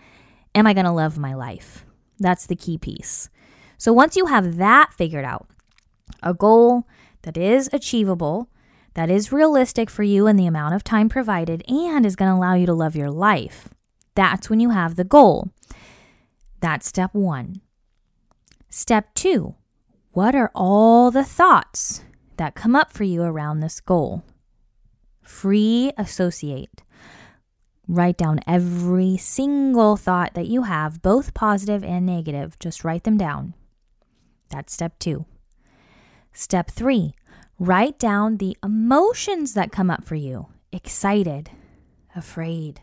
am 0.54 0.66
I 0.66 0.74
going 0.74 0.86
to 0.86 0.92
love 0.92 1.18
my 1.18 1.34
life? 1.34 1.84
That's 2.18 2.46
the 2.46 2.56
key 2.56 2.78
piece. 2.78 3.28
So 3.78 3.92
once 3.92 4.16
you 4.16 4.26
have 4.26 4.56
that 4.56 4.92
figured 4.92 5.24
out, 5.24 5.48
a 6.22 6.34
goal 6.34 6.86
that 7.22 7.36
is 7.36 7.68
achievable, 7.72 8.48
that 8.94 9.10
is 9.10 9.32
realistic 9.32 9.90
for 9.90 10.02
you 10.02 10.26
and 10.26 10.38
the 10.38 10.46
amount 10.46 10.74
of 10.74 10.84
time 10.84 11.08
provided, 11.08 11.62
and 11.68 12.06
is 12.06 12.16
going 12.16 12.30
to 12.30 12.36
allow 12.36 12.54
you 12.54 12.66
to 12.66 12.72
love 12.72 12.96
your 12.96 13.10
life, 13.10 13.68
that's 14.14 14.48
when 14.48 14.60
you 14.60 14.70
have 14.70 14.96
the 14.96 15.04
goal. 15.04 15.50
That's 16.60 16.86
step 16.86 17.12
one. 17.12 17.60
Step 18.70 19.12
two, 19.14 19.54
what 20.12 20.34
are 20.34 20.50
all 20.54 21.10
the 21.10 21.24
thoughts 21.24 22.04
that 22.36 22.54
come 22.54 22.74
up 22.74 22.92
for 22.92 23.04
you 23.04 23.22
around 23.22 23.60
this 23.60 23.80
goal? 23.80 24.24
Free 25.22 25.92
associate. 25.98 26.82
Write 27.86 28.16
down 28.16 28.40
every 28.46 29.16
single 29.16 29.96
thought 29.96 30.34
that 30.34 30.46
you 30.46 30.62
have, 30.62 31.02
both 31.02 31.34
positive 31.34 31.84
and 31.84 32.06
negative. 32.06 32.58
Just 32.58 32.82
write 32.82 33.04
them 33.04 33.18
down. 33.18 33.54
That's 34.48 34.72
step 34.72 34.98
two. 34.98 35.26
Step 36.32 36.70
three, 36.70 37.14
write 37.58 37.98
down 37.98 38.36
the 38.36 38.56
emotions 38.62 39.54
that 39.54 39.72
come 39.72 39.90
up 39.90 40.04
for 40.04 40.14
you 40.14 40.48
excited, 40.72 41.50
afraid, 42.16 42.80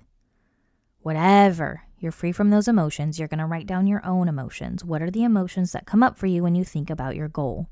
whatever. 1.01 1.83
You're 1.99 2.11
free 2.11 2.31
from 2.31 2.49
those 2.49 2.67
emotions. 2.67 3.19
You're 3.19 3.27
going 3.27 3.39
to 3.39 3.45
write 3.45 3.67
down 3.67 3.85
your 3.85 4.03
own 4.05 4.27
emotions. 4.27 4.83
What 4.83 5.01
are 5.01 5.11
the 5.11 5.23
emotions 5.23 5.71
that 5.73 5.85
come 5.85 6.01
up 6.01 6.17
for 6.17 6.25
you 6.25 6.41
when 6.41 6.55
you 6.55 6.63
think 6.63 6.89
about 6.89 7.15
your 7.15 7.27
goal? 7.27 7.67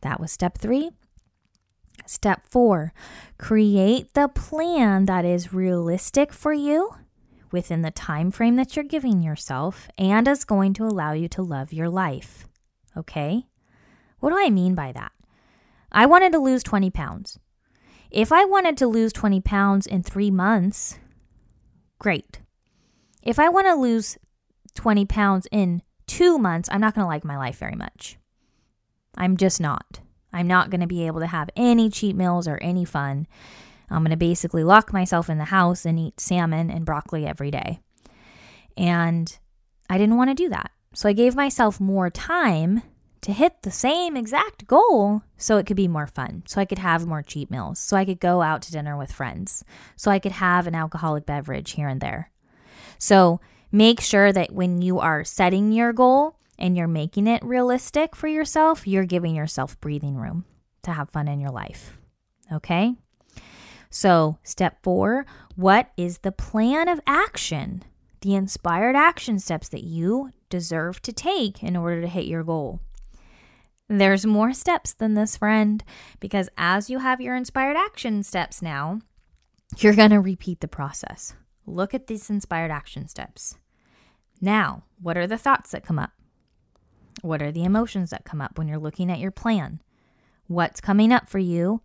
That 0.00 0.18
was 0.18 0.32
step 0.32 0.56
three. 0.56 0.90
Step 2.06 2.46
four, 2.48 2.94
create 3.38 4.14
the 4.14 4.28
plan 4.28 5.04
that 5.04 5.24
is 5.24 5.52
realistic 5.52 6.32
for 6.32 6.52
you 6.52 6.94
within 7.52 7.82
the 7.82 7.90
time 7.90 8.30
frame 8.30 8.56
that 8.56 8.74
you're 8.74 8.84
giving 8.84 9.22
yourself 9.22 9.88
and 9.98 10.26
is 10.26 10.44
going 10.44 10.72
to 10.74 10.84
allow 10.84 11.12
you 11.12 11.28
to 11.28 11.42
love 11.42 11.72
your 11.72 11.88
life. 11.88 12.48
Okay? 12.96 13.46
What 14.20 14.30
do 14.30 14.38
I 14.38 14.48
mean 14.50 14.74
by 14.74 14.92
that? 14.92 15.12
I 15.92 16.06
wanted 16.06 16.32
to 16.32 16.38
lose 16.38 16.62
20 16.62 16.90
pounds. 16.90 17.38
If 18.10 18.32
I 18.32 18.44
wanted 18.44 18.76
to 18.78 18.86
lose 18.86 19.12
20 19.12 19.40
pounds 19.40 19.86
in 19.86 20.02
three 20.02 20.30
months, 20.30 20.98
great. 21.98 22.40
If 23.22 23.38
I 23.38 23.48
want 23.48 23.66
to 23.66 23.74
lose 23.74 24.18
20 24.74 25.04
pounds 25.06 25.46
in 25.52 25.82
two 26.06 26.38
months, 26.38 26.68
I'm 26.72 26.80
not 26.80 26.94
going 26.94 27.04
to 27.04 27.08
like 27.08 27.24
my 27.24 27.36
life 27.36 27.58
very 27.58 27.76
much. 27.76 28.18
I'm 29.16 29.36
just 29.36 29.60
not. 29.60 30.00
I'm 30.32 30.46
not 30.46 30.70
going 30.70 30.80
to 30.80 30.86
be 30.86 31.06
able 31.06 31.20
to 31.20 31.26
have 31.26 31.50
any 31.56 31.90
cheat 31.90 32.16
meals 32.16 32.48
or 32.48 32.58
any 32.58 32.84
fun. 32.84 33.26
I'm 33.90 34.02
going 34.02 34.10
to 34.10 34.16
basically 34.16 34.64
lock 34.64 34.92
myself 34.92 35.28
in 35.28 35.38
the 35.38 35.46
house 35.46 35.84
and 35.84 35.98
eat 35.98 36.20
salmon 36.20 36.70
and 36.70 36.86
broccoli 36.86 37.26
every 37.26 37.50
day. 37.50 37.80
And 38.76 39.36
I 39.88 39.98
didn't 39.98 40.16
want 40.16 40.30
to 40.30 40.34
do 40.34 40.48
that. 40.48 40.70
So 40.94 41.08
I 41.08 41.12
gave 41.12 41.34
myself 41.34 41.80
more 41.80 42.10
time 42.10 42.82
to 43.22 43.32
hit 43.32 43.62
the 43.62 43.70
same 43.70 44.16
exact 44.16 44.66
goal 44.66 45.22
so 45.36 45.58
it 45.58 45.66
could 45.66 45.76
be 45.76 45.88
more 45.88 46.06
fun, 46.06 46.42
so 46.46 46.60
I 46.60 46.64
could 46.64 46.78
have 46.78 47.06
more 47.06 47.22
cheat 47.22 47.50
meals, 47.50 47.78
so 47.78 47.96
I 47.96 48.04
could 48.04 48.20
go 48.20 48.42
out 48.42 48.62
to 48.62 48.72
dinner 48.72 48.96
with 48.96 49.12
friends, 49.12 49.64
so 49.96 50.10
I 50.10 50.18
could 50.18 50.32
have 50.32 50.66
an 50.66 50.74
alcoholic 50.74 51.26
beverage 51.26 51.72
here 51.72 51.88
and 51.88 52.00
there. 52.00 52.30
So 52.98 53.40
make 53.70 54.00
sure 54.00 54.32
that 54.32 54.52
when 54.52 54.82
you 54.82 54.98
are 54.98 55.24
setting 55.24 55.72
your 55.72 55.92
goal 55.92 56.36
and 56.58 56.76
you're 56.76 56.88
making 56.88 57.26
it 57.26 57.44
realistic 57.44 58.16
for 58.16 58.28
yourself, 58.28 58.86
you're 58.86 59.04
giving 59.04 59.34
yourself 59.34 59.80
breathing 59.80 60.16
room 60.16 60.44
to 60.82 60.92
have 60.92 61.10
fun 61.10 61.28
in 61.28 61.40
your 61.40 61.50
life. 61.50 61.98
Okay? 62.52 62.94
So, 63.90 64.38
step 64.44 64.78
four 64.82 65.26
what 65.56 65.90
is 65.96 66.18
the 66.18 66.32
plan 66.32 66.88
of 66.88 67.00
action? 67.06 67.82
The 68.22 68.34
inspired 68.34 68.96
action 68.96 69.38
steps 69.38 69.68
that 69.70 69.82
you 69.82 70.30
deserve 70.48 71.02
to 71.02 71.12
take 71.12 71.62
in 71.62 71.76
order 71.76 72.00
to 72.00 72.06
hit 72.06 72.26
your 72.26 72.44
goal. 72.44 72.80
There's 73.92 74.24
more 74.24 74.52
steps 74.52 74.92
than 74.92 75.14
this, 75.14 75.36
friend, 75.36 75.82
because 76.20 76.48
as 76.56 76.88
you 76.88 77.00
have 77.00 77.20
your 77.20 77.34
inspired 77.34 77.76
action 77.76 78.22
steps 78.22 78.62
now, 78.62 79.00
you're 79.78 79.96
going 79.96 80.10
to 80.10 80.20
repeat 80.20 80.60
the 80.60 80.68
process. 80.68 81.34
Look 81.66 81.92
at 81.92 82.06
these 82.06 82.30
inspired 82.30 82.70
action 82.70 83.08
steps. 83.08 83.56
Now, 84.40 84.84
what 85.02 85.16
are 85.16 85.26
the 85.26 85.36
thoughts 85.36 85.72
that 85.72 85.84
come 85.84 85.98
up? 85.98 86.12
What 87.22 87.42
are 87.42 87.50
the 87.50 87.64
emotions 87.64 88.10
that 88.10 88.24
come 88.24 88.40
up 88.40 88.58
when 88.58 88.68
you're 88.68 88.78
looking 88.78 89.10
at 89.10 89.18
your 89.18 89.32
plan? 89.32 89.82
What's 90.46 90.80
coming 90.80 91.12
up 91.12 91.28
for 91.28 91.40
you? 91.40 91.82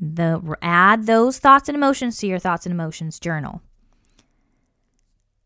The 0.00 0.56
add 0.62 1.04
those 1.04 1.38
thoughts 1.38 1.68
and 1.68 1.76
emotions 1.76 2.16
to 2.18 2.26
your 2.26 2.38
thoughts 2.38 2.64
and 2.64 2.72
emotions 2.72 3.20
journal. 3.20 3.60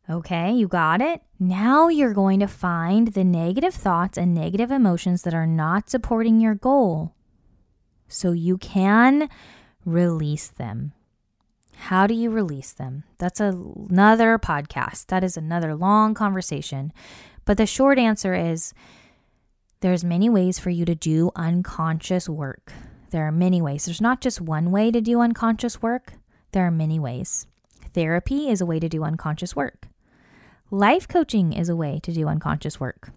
Okay, 0.08 0.52
you 0.52 0.68
got 0.68 1.00
it? 1.00 1.22
Now 1.40 1.88
you're 1.88 2.14
going 2.14 2.38
to 2.40 2.46
find 2.46 3.08
the 3.08 3.24
negative 3.24 3.74
thoughts 3.74 4.16
and 4.16 4.32
negative 4.32 4.70
emotions 4.70 5.22
that 5.22 5.34
are 5.34 5.48
not 5.48 5.90
supporting 5.90 6.40
your 6.40 6.54
goal 6.54 7.12
so 8.06 8.30
you 8.30 8.56
can 8.56 9.28
release 9.84 10.46
them. 10.46 10.92
How 11.74 12.06
do 12.06 12.14
you 12.14 12.30
release 12.30 12.72
them? 12.72 13.02
That's 13.18 13.40
another 13.40 14.38
podcast. 14.38 15.06
That 15.06 15.24
is 15.24 15.36
another 15.36 15.74
long 15.74 16.14
conversation. 16.14 16.92
But 17.44 17.58
the 17.58 17.66
short 17.66 17.98
answer 17.98 18.32
is 18.32 18.72
there's 19.80 20.04
many 20.04 20.28
ways 20.30 20.58
for 20.58 20.70
you 20.70 20.84
to 20.84 20.94
do 20.94 21.32
unconscious 21.34 22.28
work. 22.28 22.72
There 23.10 23.26
are 23.26 23.32
many 23.32 23.60
ways. 23.60 23.84
There's 23.84 24.00
not 24.00 24.20
just 24.20 24.40
one 24.40 24.70
way 24.70 24.90
to 24.90 25.00
do 25.00 25.20
unconscious 25.20 25.82
work. 25.82 26.14
There 26.52 26.64
are 26.66 26.70
many 26.70 26.98
ways. 26.98 27.46
Therapy 27.92 28.48
is 28.48 28.60
a 28.60 28.66
way 28.66 28.78
to 28.78 28.88
do 28.88 29.04
unconscious 29.04 29.54
work. 29.54 29.88
Life 30.72 31.06
coaching 31.06 31.52
is 31.52 31.68
a 31.68 31.76
way 31.76 32.00
to 32.02 32.12
do 32.12 32.26
unconscious 32.26 32.80
work. 32.80 33.12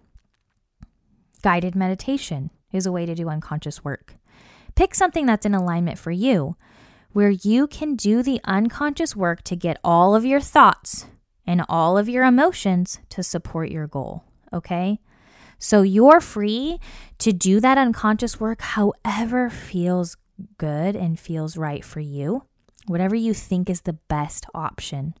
Guided 1.42 1.74
meditation 1.74 2.50
is 2.72 2.86
a 2.86 2.92
way 2.92 3.06
to 3.06 3.14
do 3.16 3.28
unconscious 3.28 3.82
work. 3.82 4.14
Pick 4.76 4.94
something 4.94 5.26
that's 5.26 5.44
in 5.44 5.52
alignment 5.52 5.98
for 5.98 6.12
you, 6.12 6.54
where 7.10 7.30
you 7.30 7.66
can 7.66 7.96
do 7.96 8.22
the 8.22 8.40
unconscious 8.44 9.16
work 9.16 9.42
to 9.42 9.56
get 9.56 9.80
all 9.82 10.14
of 10.14 10.24
your 10.24 10.40
thoughts 10.40 11.06
and 11.44 11.64
all 11.68 11.98
of 11.98 12.08
your 12.08 12.22
emotions 12.22 13.00
to 13.08 13.20
support 13.20 13.68
your 13.68 13.88
goal. 13.88 14.22
Okay? 14.52 15.00
So 15.58 15.82
you're 15.82 16.20
free 16.20 16.78
to 17.18 17.32
do 17.32 17.58
that 17.58 17.78
unconscious 17.78 18.38
work 18.38 18.62
however 18.62 19.50
feels 19.50 20.16
good 20.56 20.94
and 20.94 21.18
feels 21.18 21.56
right 21.56 21.84
for 21.84 21.98
you, 21.98 22.44
whatever 22.86 23.16
you 23.16 23.34
think 23.34 23.68
is 23.68 23.80
the 23.80 23.94
best 23.94 24.46
option. 24.54 25.14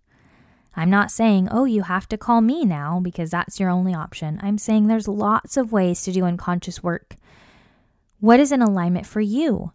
I'm 0.80 0.88
not 0.88 1.10
saying, 1.10 1.46
oh, 1.50 1.66
you 1.66 1.82
have 1.82 2.08
to 2.08 2.16
call 2.16 2.40
me 2.40 2.64
now 2.64 3.00
because 3.00 3.30
that's 3.30 3.60
your 3.60 3.68
only 3.68 3.92
option. 3.92 4.40
I'm 4.42 4.56
saying 4.56 4.86
there's 4.86 5.06
lots 5.06 5.58
of 5.58 5.72
ways 5.72 6.00
to 6.04 6.12
do 6.12 6.24
unconscious 6.24 6.82
work. 6.82 7.16
What 8.18 8.40
is 8.40 8.50
in 8.50 8.62
alignment 8.62 9.06
for 9.06 9.20
you? 9.20 9.72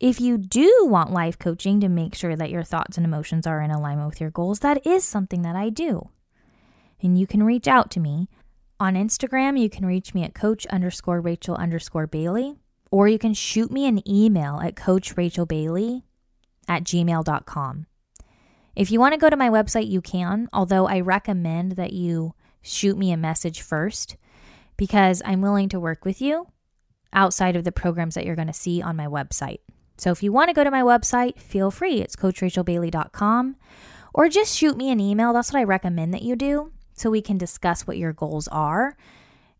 If 0.00 0.22
you 0.22 0.38
do 0.38 0.86
want 0.88 1.12
life 1.12 1.38
coaching 1.38 1.78
to 1.80 1.90
make 1.90 2.14
sure 2.14 2.36
that 2.36 2.48
your 2.48 2.62
thoughts 2.62 2.96
and 2.96 3.04
emotions 3.04 3.46
are 3.46 3.60
in 3.60 3.70
alignment 3.70 4.08
with 4.08 4.18
your 4.18 4.30
goals, 4.30 4.60
that 4.60 4.86
is 4.86 5.04
something 5.04 5.42
that 5.42 5.56
I 5.56 5.68
do. 5.68 6.08
And 7.02 7.18
you 7.18 7.26
can 7.26 7.42
reach 7.42 7.68
out 7.68 7.90
to 7.90 8.00
me. 8.00 8.30
On 8.80 8.94
Instagram, 8.94 9.60
you 9.60 9.68
can 9.68 9.84
reach 9.84 10.14
me 10.14 10.24
at 10.24 10.34
coach 10.34 10.64
underscore 10.68 11.20
Rachel 11.20 11.54
underscore 11.56 12.06
Bailey, 12.06 12.54
or 12.90 13.08
you 13.08 13.18
can 13.18 13.34
shoot 13.34 13.70
me 13.70 13.84
an 13.86 14.00
email 14.08 14.58
at 14.60 14.74
coachrachelbailey 14.74 16.02
at 16.66 16.82
gmail.com. 16.82 17.86
If 18.76 18.90
you 18.90 18.98
want 18.98 19.14
to 19.14 19.20
go 19.20 19.30
to 19.30 19.36
my 19.36 19.48
website, 19.48 19.88
you 19.88 20.00
can, 20.00 20.48
although 20.52 20.86
I 20.86 21.00
recommend 21.00 21.72
that 21.72 21.92
you 21.92 22.34
shoot 22.60 22.98
me 22.98 23.12
a 23.12 23.16
message 23.16 23.60
first 23.60 24.16
because 24.76 25.22
I'm 25.24 25.40
willing 25.40 25.68
to 25.68 25.80
work 25.80 26.04
with 26.04 26.20
you 26.20 26.48
outside 27.12 27.54
of 27.54 27.64
the 27.64 27.72
programs 27.72 28.14
that 28.14 28.26
you're 28.26 28.34
going 28.34 28.48
to 28.48 28.52
see 28.52 28.82
on 28.82 28.96
my 28.96 29.06
website. 29.06 29.60
So 29.96 30.10
if 30.10 30.22
you 30.22 30.32
want 30.32 30.48
to 30.48 30.54
go 30.54 30.64
to 30.64 30.70
my 30.70 30.82
website, 30.82 31.38
feel 31.38 31.70
free. 31.70 32.00
It's 32.00 32.16
coachrachelbailey.com 32.16 33.56
or 34.12 34.28
just 34.28 34.56
shoot 34.56 34.76
me 34.76 34.90
an 34.90 34.98
email. 34.98 35.32
That's 35.32 35.52
what 35.52 35.60
I 35.60 35.64
recommend 35.64 36.12
that 36.14 36.22
you 36.22 36.34
do 36.34 36.72
so 36.94 37.10
we 37.10 37.22
can 37.22 37.38
discuss 37.38 37.86
what 37.86 37.98
your 37.98 38.12
goals 38.12 38.48
are 38.48 38.96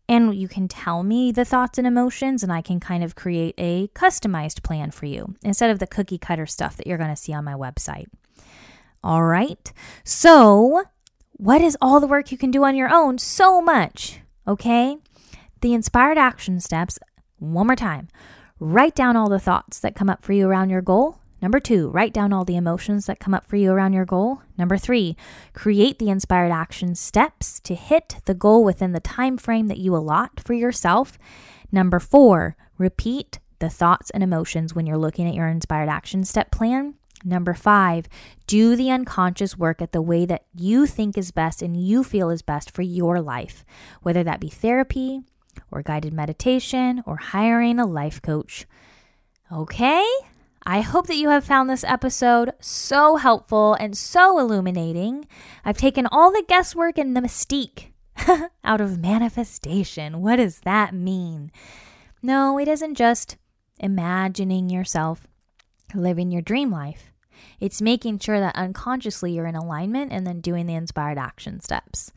and 0.07 0.35
you 0.35 0.47
can 0.47 0.67
tell 0.67 1.03
me 1.03 1.31
the 1.31 1.45
thoughts 1.45 1.77
and 1.77 1.87
emotions 1.87 2.43
and 2.43 2.51
I 2.51 2.61
can 2.61 2.79
kind 2.79 3.03
of 3.03 3.15
create 3.15 3.55
a 3.57 3.87
customized 3.89 4.61
plan 4.61 4.91
for 4.91 5.05
you 5.05 5.35
instead 5.43 5.69
of 5.69 5.79
the 5.79 5.87
cookie 5.87 6.17
cutter 6.17 6.45
stuff 6.45 6.77
that 6.77 6.85
you're 6.85 6.97
going 6.97 7.09
to 7.09 7.15
see 7.15 7.33
on 7.33 7.43
my 7.43 7.53
website. 7.53 8.05
All 9.05 9.23
right. 9.23 9.71
So, 10.03 10.85
what 11.33 11.61
is 11.61 11.77
all 11.79 11.99
the 11.99 12.07
work 12.07 12.31
you 12.31 12.39
can 12.39 12.49
do 12.49 12.63
on 12.63 12.75
your 12.75 12.91
own? 12.91 13.19
So 13.19 13.61
much. 13.61 14.21
Okay. 14.47 14.97
The 15.61 15.75
inspired 15.75 16.17
action 16.17 16.59
steps, 16.59 16.97
one 17.37 17.67
more 17.67 17.75
time. 17.75 18.07
Write 18.59 18.95
down 18.95 19.15
all 19.15 19.29
the 19.29 19.39
thoughts 19.39 19.79
that 19.79 19.93
come 19.93 20.09
up 20.09 20.23
for 20.23 20.33
you 20.33 20.47
around 20.47 20.71
your 20.71 20.81
goal. 20.81 21.19
Number 21.39 21.59
two, 21.59 21.89
write 21.89 22.13
down 22.15 22.33
all 22.33 22.45
the 22.45 22.55
emotions 22.55 23.05
that 23.05 23.19
come 23.19 23.35
up 23.35 23.45
for 23.45 23.57
you 23.57 23.71
around 23.71 23.93
your 23.93 24.05
goal. 24.05 24.41
Number 24.57 24.75
three, 24.75 25.15
create 25.53 25.99
the 25.99 26.09
inspired 26.09 26.51
action 26.51 26.95
steps 26.95 27.59
to 27.59 27.75
hit 27.75 28.15
the 28.25 28.33
goal 28.33 28.63
within 28.63 28.93
the 28.93 28.99
time 28.99 29.37
frame 29.37 29.67
that 29.67 29.77
you 29.77 29.95
allot 29.95 30.39
for 30.43 30.53
yourself. 30.53 31.19
Number 31.71 31.99
four, 31.99 32.55
repeat 32.79 33.37
the 33.59 33.69
thoughts 33.69 34.09
and 34.09 34.23
emotions 34.23 34.73
when 34.73 34.87
you're 34.87 34.97
looking 34.97 35.27
at 35.27 35.35
your 35.35 35.47
inspired 35.47 35.89
action 35.89 36.23
step 36.23 36.49
plan. 36.49 36.95
Number 37.23 37.53
five, 37.53 38.07
do 38.45 38.75
the 38.75 38.91
unconscious 38.91 39.57
work 39.57 39.81
at 39.81 39.91
the 39.91 40.01
way 40.01 40.25
that 40.25 40.45
you 40.53 40.85
think 40.85 41.17
is 41.17 41.31
best 41.31 41.61
and 41.61 41.75
you 41.75 42.03
feel 42.03 42.29
is 42.29 42.41
best 42.41 42.69
for 42.69 42.81
your 42.81 43.21
life, 43.21 43.65
whether 44.01 44.23
that 44.23 44.39
be 44.39 44.49
therapy 44.49 45.21
or 45.71 45.81
guided 45.81 46.13
meditation 46.13 47.01
or 47.05 47.17
hiring 47.17 47.79
a 47.79 47.85
life 47.85 48.21
coach. 48.21 48.65
Okay? 49.51 50.05
I 50.67 50.81
hope 50.81 51.07
that 51.07 51.17
you 51.17 51.29
have 51.29 51.45
found 51.45 51.69
this 51.69 51.83
episode 51.83 52.51
so 52.59 53.17
helpful 53.17 53.75
and 53.75 53.95
so 53.95 54.39
illuminating. 54.39 55.27
I've 55.63 55.77
taken 55.77 56.07
all 56.07 56.31
the 56.31 56.43
guesswork 56.47 56.97
and 56.97 57.15
the 57.15 57.21
mystique 57.21 57.91
out 58.63 58.81
of 58.81 58.99
manifestation. 58.99 60.21
What 60.21 60.37
does 60.37 60.61
that 60.61 60.93
mean? 60.93 61.51
No, 62.21 62.57
it 62.57 62.67
isn't 62.67 62.95
just 62.95 63.37
imagining 63.79 64.69
yourself 64.69 65.27
living 65.93 66.31
your 66.31 66.41
dream 66.41 66.71
life. 66.71 67.11
It's 67.59 67.81
making 67.81 68.19
sure 68.19 68.39
that 68.39 68.55
unconsciously 68.55 69.33
you're 69.33 69.45
in 69.45 69.55
alignment 69.55 70.11
and 70.11 70.25
then 70.25 70.41
doing 70.41 70.65
the 70.65 70.75
inspired 70.75 71.17
action 71.17 71.59
steps. 71.59 72.11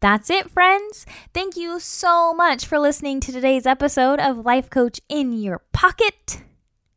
That's 0.00 0.30
it, 0.30 0.50
friends. 0.50 1.06
Thank 1.32 1.56
you 1.56 1.78
so 1.78 2.34
much 2.34 2.66
for 2.66 2.78
listening 2.78 3.20
to 3.20 3.32
today's 3.32 3.66
episode 3.66 4.18
of 4.18 4.44
Life 4.44 4.68
Coach 4.68 5.00
in 5.08 5.32
Your 5.32 5.60
Pocket. 5.72 6.42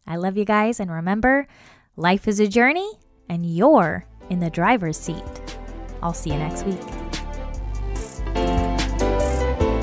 I 0.08 0.16
love 0.16 0.38
you 0.38 0.46
guys, 0.46 0.80
and 0.80 0.92
remember, 0.92 1.48
life 1.96 2.28
is 2.28 2.40
a 2.40 2.48
journey, 2.48 2.92
and 3.30 3.46
you're 3.46 4.08
in 4.30 4.40
the 4.40 4.50
driver's 4.50 4.98
seat. 4.98 5.24
I'll 6.02 6.14
see 6.14 6.32
you 6.32 6.38
next 6.38 6.66
week. 6.66 6.82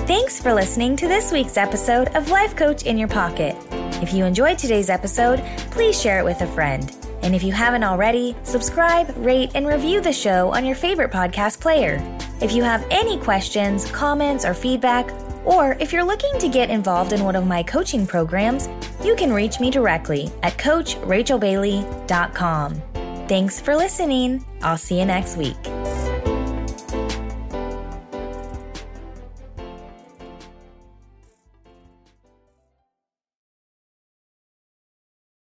Thanks 0.07 0.41
for 0.41 0.53
listening 0.53 0.97
to 0.97 1.09
this 1.09 1.31
week's 1.33 1.57
episode 1.57 2.09
of 2.17 2.31
Life 2.31 2.57
Coach 2.57 2.83
in 2.85 2.99
Your 2.99 3.09
Pocket. 3.09 3.57
If 4.03 4.13
you 4.13 4.25
enjoyed 4.25 4.59
today's 4.59 4.91
episode, 4.91 5.39
please 5.71 6.01
share 6.01 6.19
it 6.19 6.25
with 6.25 6.41
a 6.41 6.47
friend. 6.49 6.91
And 7.23 7.35
if 7.35 7.43
you 7.43 7.53
haven't 7.53 7.85
already, 7.85 8.35
subscribe, 8.43 9.15
rate, 9.17 9.51
and 9.55 9.67
review 9.67 10.01
the 10.01 10.13
show 10.13 10.53
on 10.53 10.65
your 10.65 10.77
favorite 10.77 11.11
podcast 11.11 11.61
player. 11.61 12.01
If 12.41 12.53
you 12.53 12.63
have 12.63 12.87
any 12.91 13.19
questions, 13.19 13.91
comments, 13.91 14.45
or 14.45 14.55
feedback, 14.55 15.11
or 15.45 15.77
if 15.81 15.93
you're 15.93 16.05
looking 16.05 16.39
to 16.39 16.49
get 16.49 16.71
involved 16.71 17.13
in 17.13 17.25
one 17.25 17.35
of 17.37 17.47
my 17.47 17.63
coaching 17.63 18.07
programs, 18.07 18.69
you 19.05 19.15
can 19.17 19.33
reach 19.33 19.61
me 19.61 19.71
directly 19.71 20.31
at 20.43 20.57
CoachRachelBailey.com. 20.59 22.83
Thanks 23.29 23.61
for 23.61 23.77
listening. 23.77 24.45
I'll 24.63 24.77
see 24.77 24.99
you 24.99 25.07
next 25.07 25.37
week. 25.37 25.57